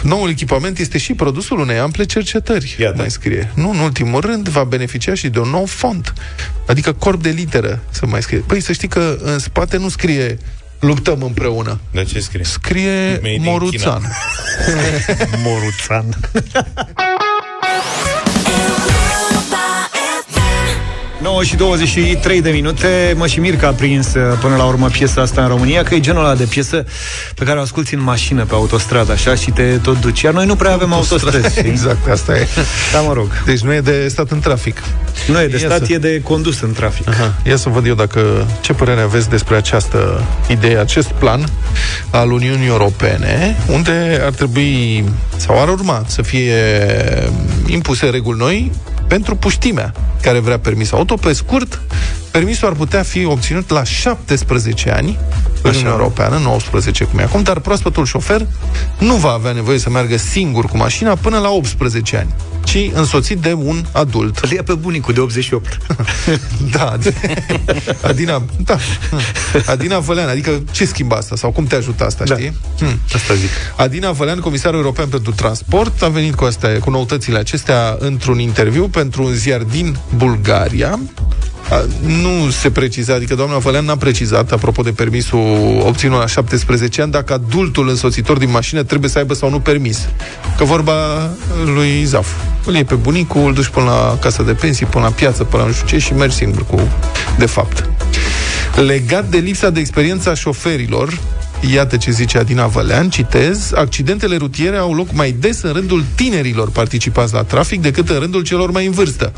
[0.03, 2.95] Noul echipament este și produsul unei ample cercetări, Iată.
[2.97, 3.51] mai scrie.
[3.55, 6.13] Nu, în ultimul rând, va beneficia și de un nou font,
[6.67, 8.39] adică corp de literă, să mai scrie.
[8.47, 10.39] Păi să știi că în spate nu scrie
[10.81, 11.81] luptăm împreună.
[11.91, 12.45] De ce scrie?
[12.45, 14.03] Scrie Made in Moruțan.
[15.45, 16.05] Moruțan.
[21.27, 24.89] 9 și 23 de minute Mă și mir că a prins uh, până la urmă
[24.89, 26.85] piesa asta în România Că e genul ăla de piesă
[27.35, 30.47] pe care o asculti în mașină Pe autostradă, așa, și te tot duci Iar noi
[30.47, 31.69] nu prea avem autostrăzi știi?
[31.71, 32.47] exact, asta e.
[32.93, 34.83] Da, mă rog Deci nu e de stat în trafic.
[35.29, 37.35] Nu e de Ia stat, să- e de condus în trafic Aha.
[37.47, 41.45] Ia să văd eu dacă ce părere aveți despre această idee, acest plan
[42.11, 45.05] al Uniunii Europene, unde ar trebui
[45.37, 46.55] sau ar urma să fie
[47.67, 48.73] impuse reguli noi
[49.09, 49.93] pentru puștimea
[50.23, 51.15] care vrea permis auto.
[51.15, 51.81] Pe scurt,
[52.37, 55.19] Permisul ar putea fi obținut la 17 ani
[55.63, 58.47] în Uniunea Europeană, 19 cum e acum, dar proaspătul șofer
[58.99, 62.35] nu va avea nevoie să meargă singur cu mașina până la 18 ani,
[62.65, 64.39] ci însoțit de un adult.
[64.39, 65.79] Îl ia pe bunicul de 88.
[66.77, 67.15] da, de...
[68.03, 68.79] Adina, da.
[69.67, 71.37] Adina Vălean, adică ce schimbă asta?
[71.37, 72.35] Sau cum te ajută asta, Da.
[72.35, 72.53] știi?
[72.79, 73.01] Hmm.
[73.15, 73.51] Asta zic.
[73.77, 78.89] Adina Vălean, comisarul european pentru transport, a venit cu astea, cu noutățile acestea într-un interviu
[78.89, 80.99] pentru un ziar din Bulgaria.
[81.71, 87.03] A, Nu se preciza, adică doamna Vălean n-a precizat, apropo de permisul obținut la 17
[87.03, 90.09] ani, dacă adultul însoțitor din mașină trebuie să aibă sau nu permis.
[90.57, 90.95] Că vorba
[91.65, 92.29] lui Zaf.
[92.65, 95.63] Îl iei pe bunicul, îl duci până la casa de pensii, până la piață, până
[95.63, 96.81] la nu știu ce și mergi singur cu,
[97.39, 97.89] de fapt.
[98.75, 101.19] Legat de lipsa de experiență a șoferilor,
[101.61, 106.71] Iată ce zice Adina Vălean, citez, accidentele rutiere au loc mai des în rândul tinerilor
[106.71, 109.33] participați la trafic decât în rândul celor mai în vârstă.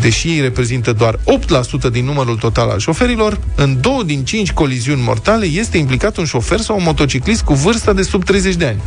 [0.00, 1.18] Deși ei reprezintă doar
[1.88, 6.24] 8% din numărul total al șoferilor, în două din cinci coliziuni mortale este implicat un
[6.24, 8.82] șofer sau un motociclist cu vârsta de sub 30 de ani.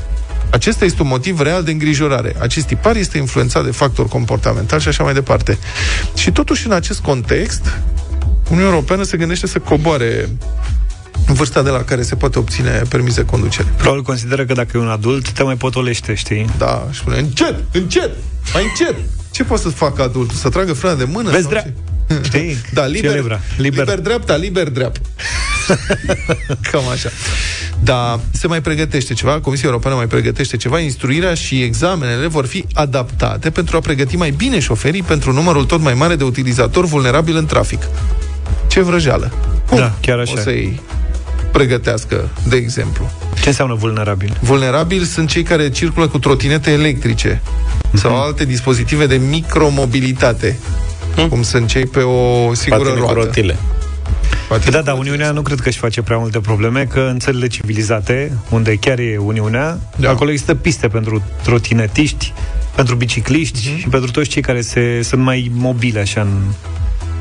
[0.50, 2.36] Acesta este un motiv real de îngrijorare.
[2.40, 5.58] Acest tipar este influențat de factori comportamentali și așa mai departe.
[6.16, 7.80] Și totuși, în acest context,
[8.50, 10.30] Uniunea Europeană se gândește să coboare
[11.28, 13.68] vârsta de la care se poate obține permis de conducere.
[13.78, 16.46] Probabil consideră că dacă e un adult, te mai potolește, știi?
[16.58, 18.10] Da, și spune, încet, încet,
[18.54, 18.96] mai încet.
[19.32, 20.38] Ce poate să facă adultul?
[20.38, 21.30] Să tragă frâna de mână?
[21.30, 21.74] Vezi sau drea- ce?
[22.24, 22.58] Știi?
[22.74, 23.40] Da, liber, Celebra.
[23.58, 23.70] liber.
[23.72, 23.80] Liber.
[23.86, 25.00] liber dreapta, liber dreapta.
[26.72, 27.10] Cam așa.
[27.84, 32.66] Da, se mai pregătește ceva, Comisia Europeană mai pregătește ceva, instruirea și examenele vor fi
[32.74, 37.38] adaptate pentru a pregăti mai bine șoferii pentru numărul tot mai mare de utilizatori vulnerabili
[37.38, 37.88] în trafic.
[38.68, 39.32] Ce vrăjeală.
[39.68, 40.42] Cum Da, chiar așa o e.
[40.42, 40.82] să-i
[41.60, 43.12] pregătească, de exemplu?
[43.42, 44.38] Ce înseamnă vulnerabil?
[44.42, 47.42] Vulnerabili sunt cei care circulă cu trotinete electrice
[47.94, 50.58] sau alte dispozitive de micromobilitate,
[51.30, 53.26] cum sunt cei pe o singură Patine cu roată.
[53.28, 53.56] rotile.
[54.48, 57.20] Patine Da, cu da, Uniunea nu cred că își face prea multe probleme, că în
[57.20, 60.10] țările civilizate, unde chiar e Uniunea, da.
[60.10, 62.34] acolo există piste pentru trotinetiști,
[62.76, 63.80] pentru bicicliști Mhm.
[63.80, 66.42] și pentru toți cei care se, sunt mai mobile așa în,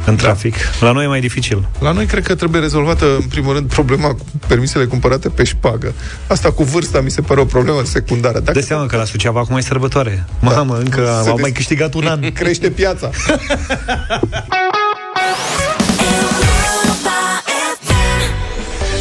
[0.06, 0.54] în trafic.
[0.80, 1.68] La noi e mai dificil.
[1.80, 5.92] La noi cred că trebuie rezolvată, în primul rând, problema cu permisele cumpărate pe șpagă.
[6.26, 8.38] Asta cu vârsta mi se pare o problemă secundară.
[8.40, 10.24] Dacă Dă seama că la Suceava acum e sărbătoare.
[10.40, 11.20] Mamă, încă Da.
[11.22, 12.30] Se am des- mai câștigat un an.
[12.32, 13.10] crește piața.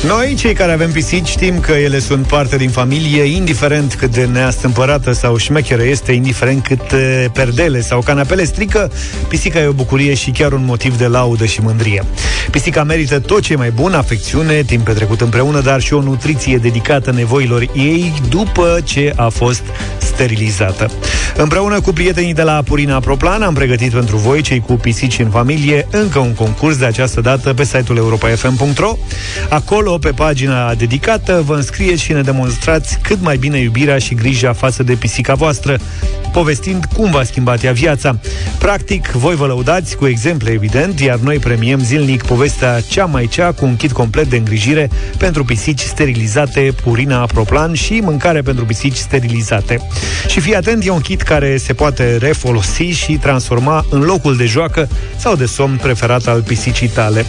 [0.07, 4.25] Noi, cei care avem pisici, știm că ele sunt parte din familie, indiferent cât de
[4.25, 8.91] neastâmpărată sau șmecheră este, indiferent cât eh, perdele sau canapele strică,
[9.27, 12.03] pisica e o bucurie și chiar un motiv de laudă și mândrie.
[12.51, 16.57] Pisica merită tot ce e mai bun, afecțiune, timp petrecut împreună, dar și o nutriție
[16.57, 19.63] dedicată nevoilor ei după ce a fost
[19.97, 20.91] sterilizată.
[21.35, 25.29] Împreună cu prietenii de la Purina Proplan am pregătit pentru voi, cei cu pisici în
[25.29, 28.97] familie, încă un concurs de această dată pe site-ul europa.fm.ro.
[29.49, 34.53] Acolo, pe pagina dedicată, vă înscrieți și ne demonstrați cât mai bine iubirea și grija
[34.53, 35.77] față de pisica voastră,
[36.31, 38.19] povestind cum v-a schimbat ea viața.
[38.57, 43.51] Practic, voi vă lăudați cu exemple, evident, iar noi premiem zilnic povestea cea mai cea
[43.51, 48.95] cu un kit complet de îngrijire pentru pisici sterilizate, Purina Proplan și mâncare pentru pisici
[48.95, 49.87] sterilizate.
[50.27, 54.45] Și fii atent, e un kit care se poate refolosi și transforma în locul de
[54.45, 54.87] joacă
[55.17, 57.25] sau de somn preferat al pisicii tale.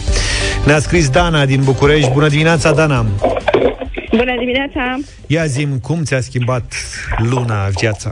[0.65, 2.09] Ne-a scris Dana din București.
[2.13, 3.05] Bună dimineața, Dana!
[4.11, 4.97] Bună dimineața!
[5.27, 6.73] Ia zim, cum ți-a schimbat
[7.17, 8.11] luna viața?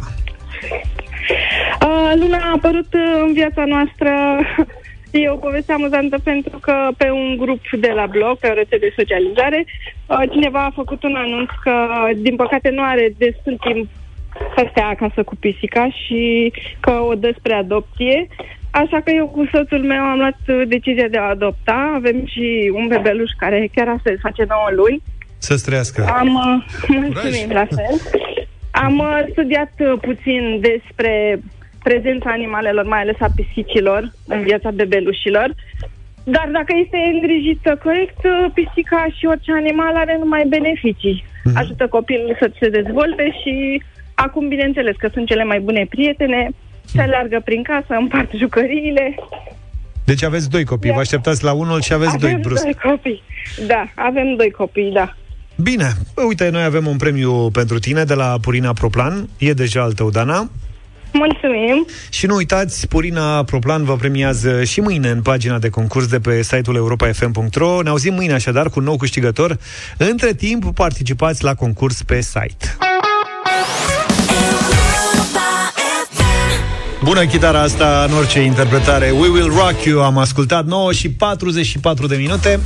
[1.81, 4.09] Uh, luna a apărut uh, în viața noastră.
[5.11, 8.77] E o poveste amuzantă pentru că pe un grup de la blog, pe o rețea
[8.77, 9.65] de socializare,
[10.07, 11.73] uh, cineva a făcut un anunț că,
[12.15, 13.89] din păcate, nu are destul timp
[14.55, 18.27] să stea acasă cu pisica și că o dă spre adopție.
[18.81, 21.91] Așa că eu cu soțul meu am luat uh, decizia de a adopta.
[21.95, 25.01] Avem și un bebeluș care chiar astăzi face 9 luni.
[25.37, 26.05] Să-ți trăiască.
[26.05, 27.95] Am, uh, mulțumim, la fel.
[28.71, 31.39] Am uh, studiat uh, puțin despre
[31.83, 35.53] prezența animalelor, mai ales a pisicilor, în viața bebelușilor.
[36.23, 41.23] Dar dacă este îngrijită corect, uh, pisica și orice animal are numai beneficii.
[41.55, 43.81] Ajută copilul să se dezvolte și
[44.13, 46.49] acum, bineînțeles, că sunt cele mai bune prietene,
[46.93, 49.15] se alergă prin casă, împart jucăriile.
[50.05, 52.63] Deci aveți doi copii, vă așteptați la unul și aveți doi avem brusc.
[52.63, 53.23] doi copii.
[53.67, 55.15] Da, avem doi copii, da.
[55.55, 55.91] Bine,
[56.27, 59.29] uite, noi avem un premiu pentru tine de la Purina Proplan.
[59.37, 60.49] E deja al tău, Dana.
[61.13, 61.87] Mulțumim!
[62.09, 66.41] Și nu uitați, Purina Proplan vă premiază și mâine în pagina de concurs de pe
[66.41, 67.81] site-ul europa.fm.ro.
[67.81, 69.57] Ne auzim mâine așadar cu un nou câștigător.
[69.97, 72.77] Între timp, participați la concurs pe site.
[77.03, 79.09] Bună chitara asta în orice interpretare.
[79.09, 82.59] We Will Rock You Am ascultat 9 și 44 de minute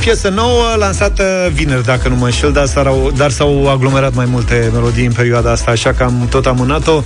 [0.00, 4.70] Piesă nouă, lansată vineri, dacă nu mă înșel, dar, s-au, dar s-au aglomerat mai multe
[4.72, 7.02] melodii în perioada asta, așa că am tot amânat-o.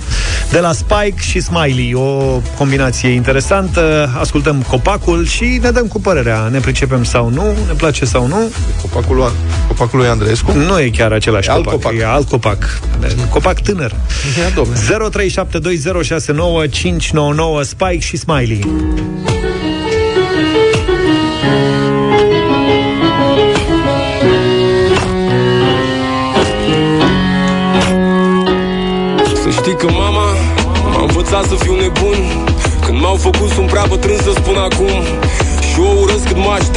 [0.51, 4.09] De la Spike și Smiley, o combinație interesantă.
[4.19, 6.47] Ascultăm copacul și ne dăm cu părerea.
[6.51, 8.51] Ne pricepem sau nu, ne place sau nu.
[8.81, 9.31] Copacul,
[9.67, 10.51] copacul lui Andreescu?
[10.51, 11.99] Nu e chiar același E alt copac, copac.
[11.99, 12.79] e alt copac.
[13.29, 13.91] Copac tânăr.
[14.39, 14.75] Ia, domne.
[17.61, 18.59] 0372069599 Spike și Smiley.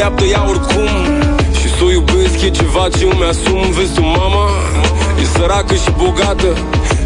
[0.07, 0.89] Așteaptă ea oricum.
[1.59, 3.71] Și să o iubesc e ceva ce îmi asum.
[3.77, 4.45] Vezi tu mama
[5.23, 6.51] e săracă și bogată.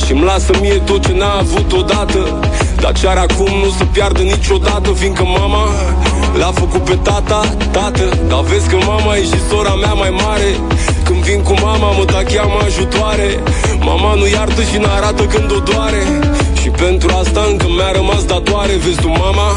[0.04, 2.40] Și îmi lasă mie tot ce n-a avut odată.
[2.80, 5.64] Dar ce are acum nu se piardă niciodată Fiindcă mama
[6.38, 7.40] l-a făcut pe tata,
[7.70, 8.06] tată.
[8.28, 10.50] Dar vezi că mama e și sora mea mai mare.
[11.04, 13.28] Când vin cu mama mă da cheamă ajutoare.
[13.78, 16.02] Mama nu iartă și n-arată când o doare.
[16.60, 19.48] Și pentru asta încă mi-a rămas datoare Vezi tu mama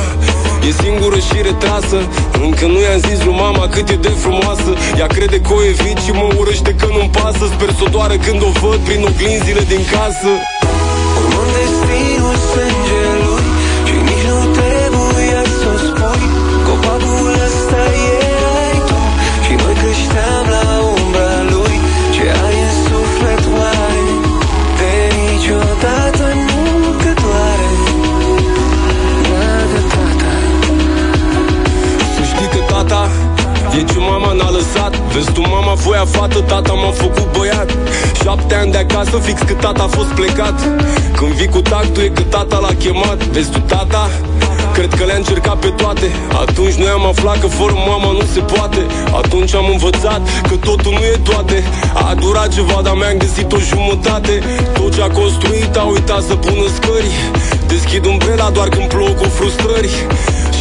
[0.68, 1.98] E singură și retrasă.
[2.46, 4.72] Încă nu i-am zis lui mama cât e de frumoasă.
[5.00, 7.44] Ea crede că o evit și mă urăște că nu-mi pasă.
[7.54, 10.32] Sper să o doară când o văd prin oglinzile din casă
[35.14, 37.70] Vezi tu mama voia fată, tata m-a făcut băiat.
[38.24, 40.58] Șapte ani de acasă, fix cât tata a fost plecat.
[41.18, 43.24] Când vii cu tactul e că tata l-a chemat.
[43.24, 44.10] Vezi tu tata?
[44.74, 46.08] Cred că le-a încercat pe toate.
[46.42, 48.82] Atunci noi am aflat că fără mama nu se poate.
[49.22, 51.64] Atunci am învățat că totul nu e toate.
[51.94, 54.34] A durat ceva, dar mi-am găsit o jumătate.
[54.74, 57.12] Tot ce a construit a uitat să pună scări.
[57.68, 59.92] Deschid umbrela doar când plouă cu frustrări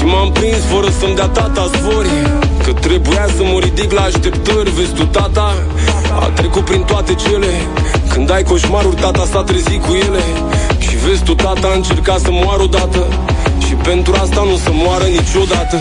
[0.02, 2.08] și m-am prins fără să-mi dea tata zvori
[2.64, 5.54] Că trebuia să mă ridic la așteptări Vezi tu tata
[6.20, 7.52] A trecut prin toate cele.
[8.08, 10.22] Când ai coșmaruri tata s-a trezit cu ele.
[10.78, 13.06] Și vezi tu tata a încercat să moară odată.
[13.66, 15.76] Și pentru asta nu să moară niciodată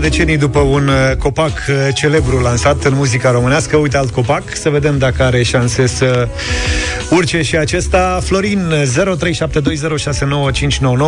[0.00, 4.70] decenii după un uh, copac uh, celebru lansat în muzica românească, uite alt copac, să
[4.70, 6.28] vedem dacă are șanse să
[7.10, 8.18] urce și acesta.
[8.22, 8.64] Florin, 0372069599.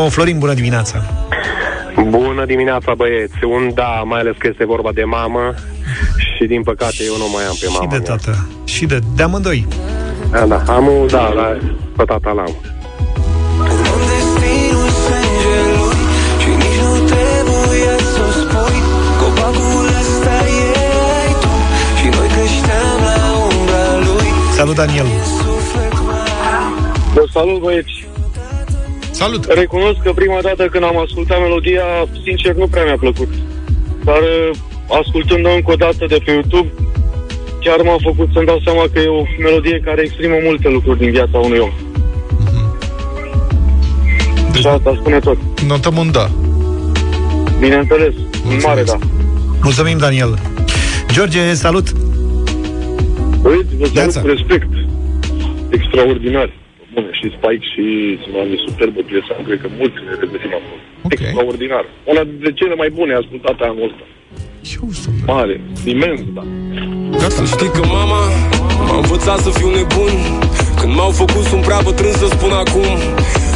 [0.09, 1.05] Florin, bună dimineața!
[2.09, 3.45] Bună dimineața, băieți.
[3.45, 5.55] Un da, mai ales că este vorba de mamă
[6.17, 8.49] și din păcate eu nu mai am pe mama Și de tată.
[8.65, 9.67] Și de, de amândoi.
[10.31, 11.59] Da, da, am un da, la,
[11.97, 12.72] pe tata l-am.
[24.63, 25.07] Salut, Daniel!
[27.15, 28.09] Vă salut, băieți!
[29.11, 29.45] Salut!
[29.45, 31.83] Recunosc că prima dată când am ascultat melodia,
[32.25, 33.29] sincer, nu prea mi-a plăcut.
[34.05, 34.51] Dar uh,
[35.01, 36.69] ascultând-o încă o dată de pe YouTube,
[37.61, 41.11] chiar m-a făcut să-mi dau seama că e o melodie care exprimă multe lucruri din
[41.11, 41.73] viața unui om.
[44.53, 45.39] Deci, și asta spune tot.
[45.67, 46.31] Notăm un da.
[47.59, 48.15] Bineînțeles,
[48.47, 48.99] un mare da.
[49.63, 50.39] Mulțumim, Daniel!
[51.13, 52.02] George, salut!
[53.43, 54.71] Băieți, vă salut cu respect.
[55.77, 56.49] Extraordinar.
[56.95, 57.85] Bune, și Spike și
[58.21, 60.79] Tsunami, superbă piesa, cred că mulți ne regăsim acolo.
[61.07, 61.27] Okay.
[61.27, 61.85] Extraordinar.
[62.13, 64.05] Una dintre cele mai bune ascultate anul ăsta.
[65.27, 66.45] Mare, imens, da.
[67.37, 68.21] Să știi că mama
[68.87, 70.15] m-a învățat să fiu nebun
[70.81, 72.97] Când m-au făcut sunt prea bătrân să spun acum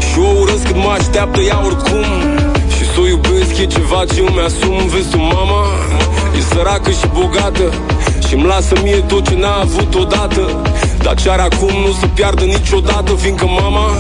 [0.09, 2.07] Și o urăsc cât mă așteaptă ea oricum
[2.75, 5.63] Și să o iubesc e ceva ce îmi asum Vezi tu mama,
[6.39, 7.67] e săracă și bogată
[8.29, 10.63] și-mi lasă mie tot ce n-a avut odată
[11.03, 13.91] Dar ce are acum nu se piardă niciodată Fiindcă mama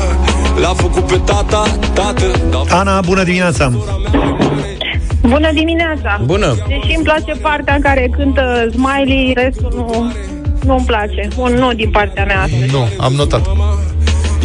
[0.61, 2.31] l-a făcut pe tata, tată
[2.69, 3.73] Ana, bună dimineața!
[5.21, 6.21] Bună dimineața!
[6.25, 6.55] Bună!
[6.69, 10.13] Deși îmi place partea în care cântă Smiley, restul nu,
[10.67, 11.29] nu-mi place.
[11.37, 12.73] Un nu din partea mea astăzi.
[12.73, 13.47] Nu, am notat.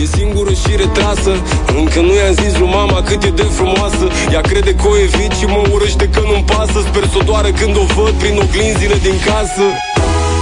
[0.02, 1.34] E singură și retrasă
[1.80, 5.32] Încă nu i-am zis lui mama cât e de frumoasă Ea crede că o evit
[5.40, 8.98] și mă urăște că nu-mi pasă Sper să o doară când o văd prin oglinzile
[9.08, 9.66] din casă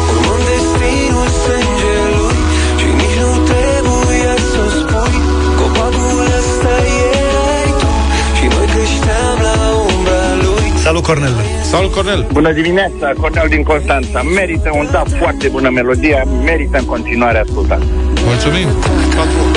[0.09, 2.37] Urmând destinul sângelui
[2.79, 5.17] Și nici nu trebuia să spui
[5.59, 6.73] Copacul ăsta
[7.07, 7.89] erai tu
[8.37, 9.57] Și noi creșteam la
[9.87, 11.35] umbra lui Salut, Cornel!
[11.71, 12.21] Salut, Cornel!
[12.33, 14.21] Bună dimineața, Cornel din Constanța.
[14.21, 17.81] Merită un da foarte bună melodie, merită în continuare ascultat.
[18.25, 18.67] Mulțumim!
[19.15, 19.48] Să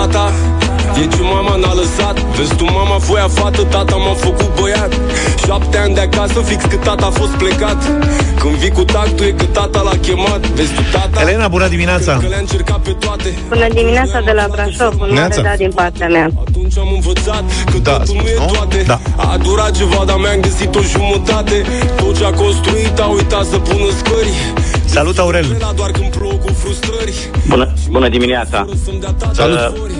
[0.00, 0.49] știi că tata
[0.96, 4.92] E ce mama n-a lăsat Vezi tu mama voia fată, tata m-a făcut băiat
[5.46, 7.82] Șapte ani de acasă, fix cât tata a fost plecat
[8.40, 12.16] Când vii cu tactul e că tata l-a chemat Vezi tu tata Elena, bună dimineața!
[12.16, 15.36] Că le-a încercat pe toate Bună dimineața de la Brașov, un Neața.
[15.42, 16.28] mare da din partea mea.
[16.48, 19.00] Atunci am învățat că da, totul nu e toate Da.
[19.16, 21.56] A durat ceva, dar mi-am găsit o jumătate
[21.96, 24.32] Tot ce a construit a uitat să pună scări
[24.84, 25.56] Salut, Aurel!
[25.60, 28.66] La doar când plouă cu frustrări Bună, bună dimineața!
[29.32, 29.58] Salut!
[29.58, 29.99] Uh,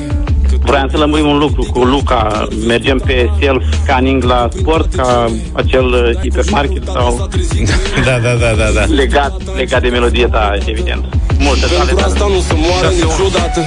[0.62, 2.48] vreau să lămurim un lucru cu Luca.
[2.66, 7.28] Mergem pe self-scanning la sport ca acel uh, hipermarket sau
[8.06, 8.84] Da, da, da, da, da.
[8.84, 11.04] legat, legat de melodie, da, evident.
[11.38, 13.60] Multă Pentru asta nu se moare niciodată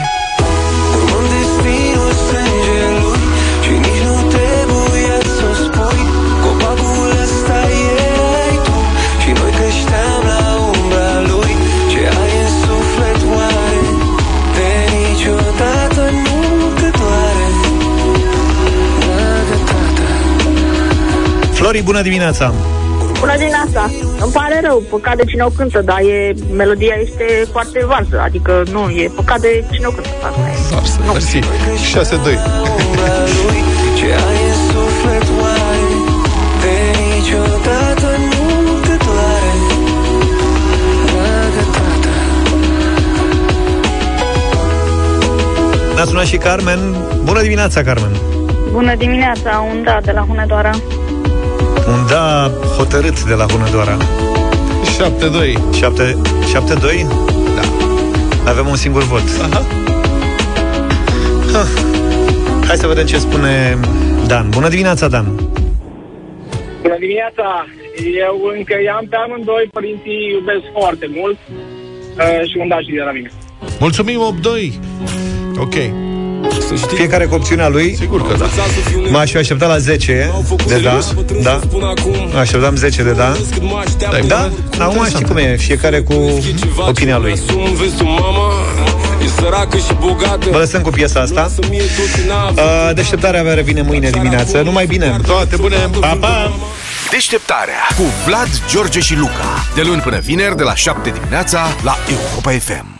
[21.73, 22.53] Flori, bună dimineața!
[23.19, 23.89] Bună dimineața!
[24.23, 28.63] Îmi pare rău, păcat de cine o cântă, dar e, melodia este foarte varsă, adică
[28.71, 30.09] nu, e păcat de cine o cântă.
[30.27, 30.73] Asta e.
[30.73, 31.37] Varsă, mersi.
[31.37, 31.43] 6-2.
[32.85, 33.59] umbra lui
[33.97, 35.85] Ce ai în suflet oare
[36.61, 36.75] De
[37.13, 38.45] niciodată nu
[38.85, 39.51] te doare
[41.09, 42.13] Dragă tată
[45.95, 46.79] Ne-a sunat și Carmen.
[47.23, 48.11] Bună dimineața, Carmen!
[48.71, 50.71] Bună dimineața, un da de la Hunedoara.
[51.87, 53.97] Un da hotărât de la Hunedoara.
[54.93, 55.73] 7-2.
[55.73, 57.05] 7, 7-2?
[57.55, 58.49] Da.
[58.51, 59.23] Avem un singur vot.
[59.41, 59.65] Aha.
[61.53, 61.65] Ha.
[62.67, 63.79] Hai să vedem ce spune
[64.27, 64.49] Dan.
[64.49, 65.25] Bună dimineața, Dan!
[66.81, 67.65] Bună dimineața!
[68.27, 73.01] Eu încă i-am pe amândoi, părinții iubesc foarte mult uh, și un daș și de
[73.01, 73.31] la mine.
[73.79, 74.73] Mulțumim, 8-2.
[75.57, 75.75] Ok.
[76.95, 77.95] Fiecare cu opțiunea lui.
[77.99, 78.45] Sigur că da.
[79.09, 80.31] M-aș fi așteptat la 10
[80.67, 80.99] de da.
[81.41, 81.59] Da.
[82.39, 83.33] Așteptam 10 de da.
[84.27, 84.49] Da?
[84.79, 85.55] Acum știi cum e.
[85.55, 86.41] Fiecare cu
[86.87, 87.33] opinia lui.
[87.73, 88.51] Vezi tu mama
[89.23, 91.51] E săracă și bogată Vă lăsăm cu piesa asta.
[91.59, 94.61] Uh, Deșteptarea revine mâine dimineață.
[94.61, 95.19] Numai bine!
[95.25, 95.75] Toate bune!
[95.99, 96.53] Pa, pa!
[97.11, 99.65] Deșteptarea cu Vlad, George și Luca.
[99.75, 102.92] De luni până vineri, de la 7 dimineața, la Europa FM.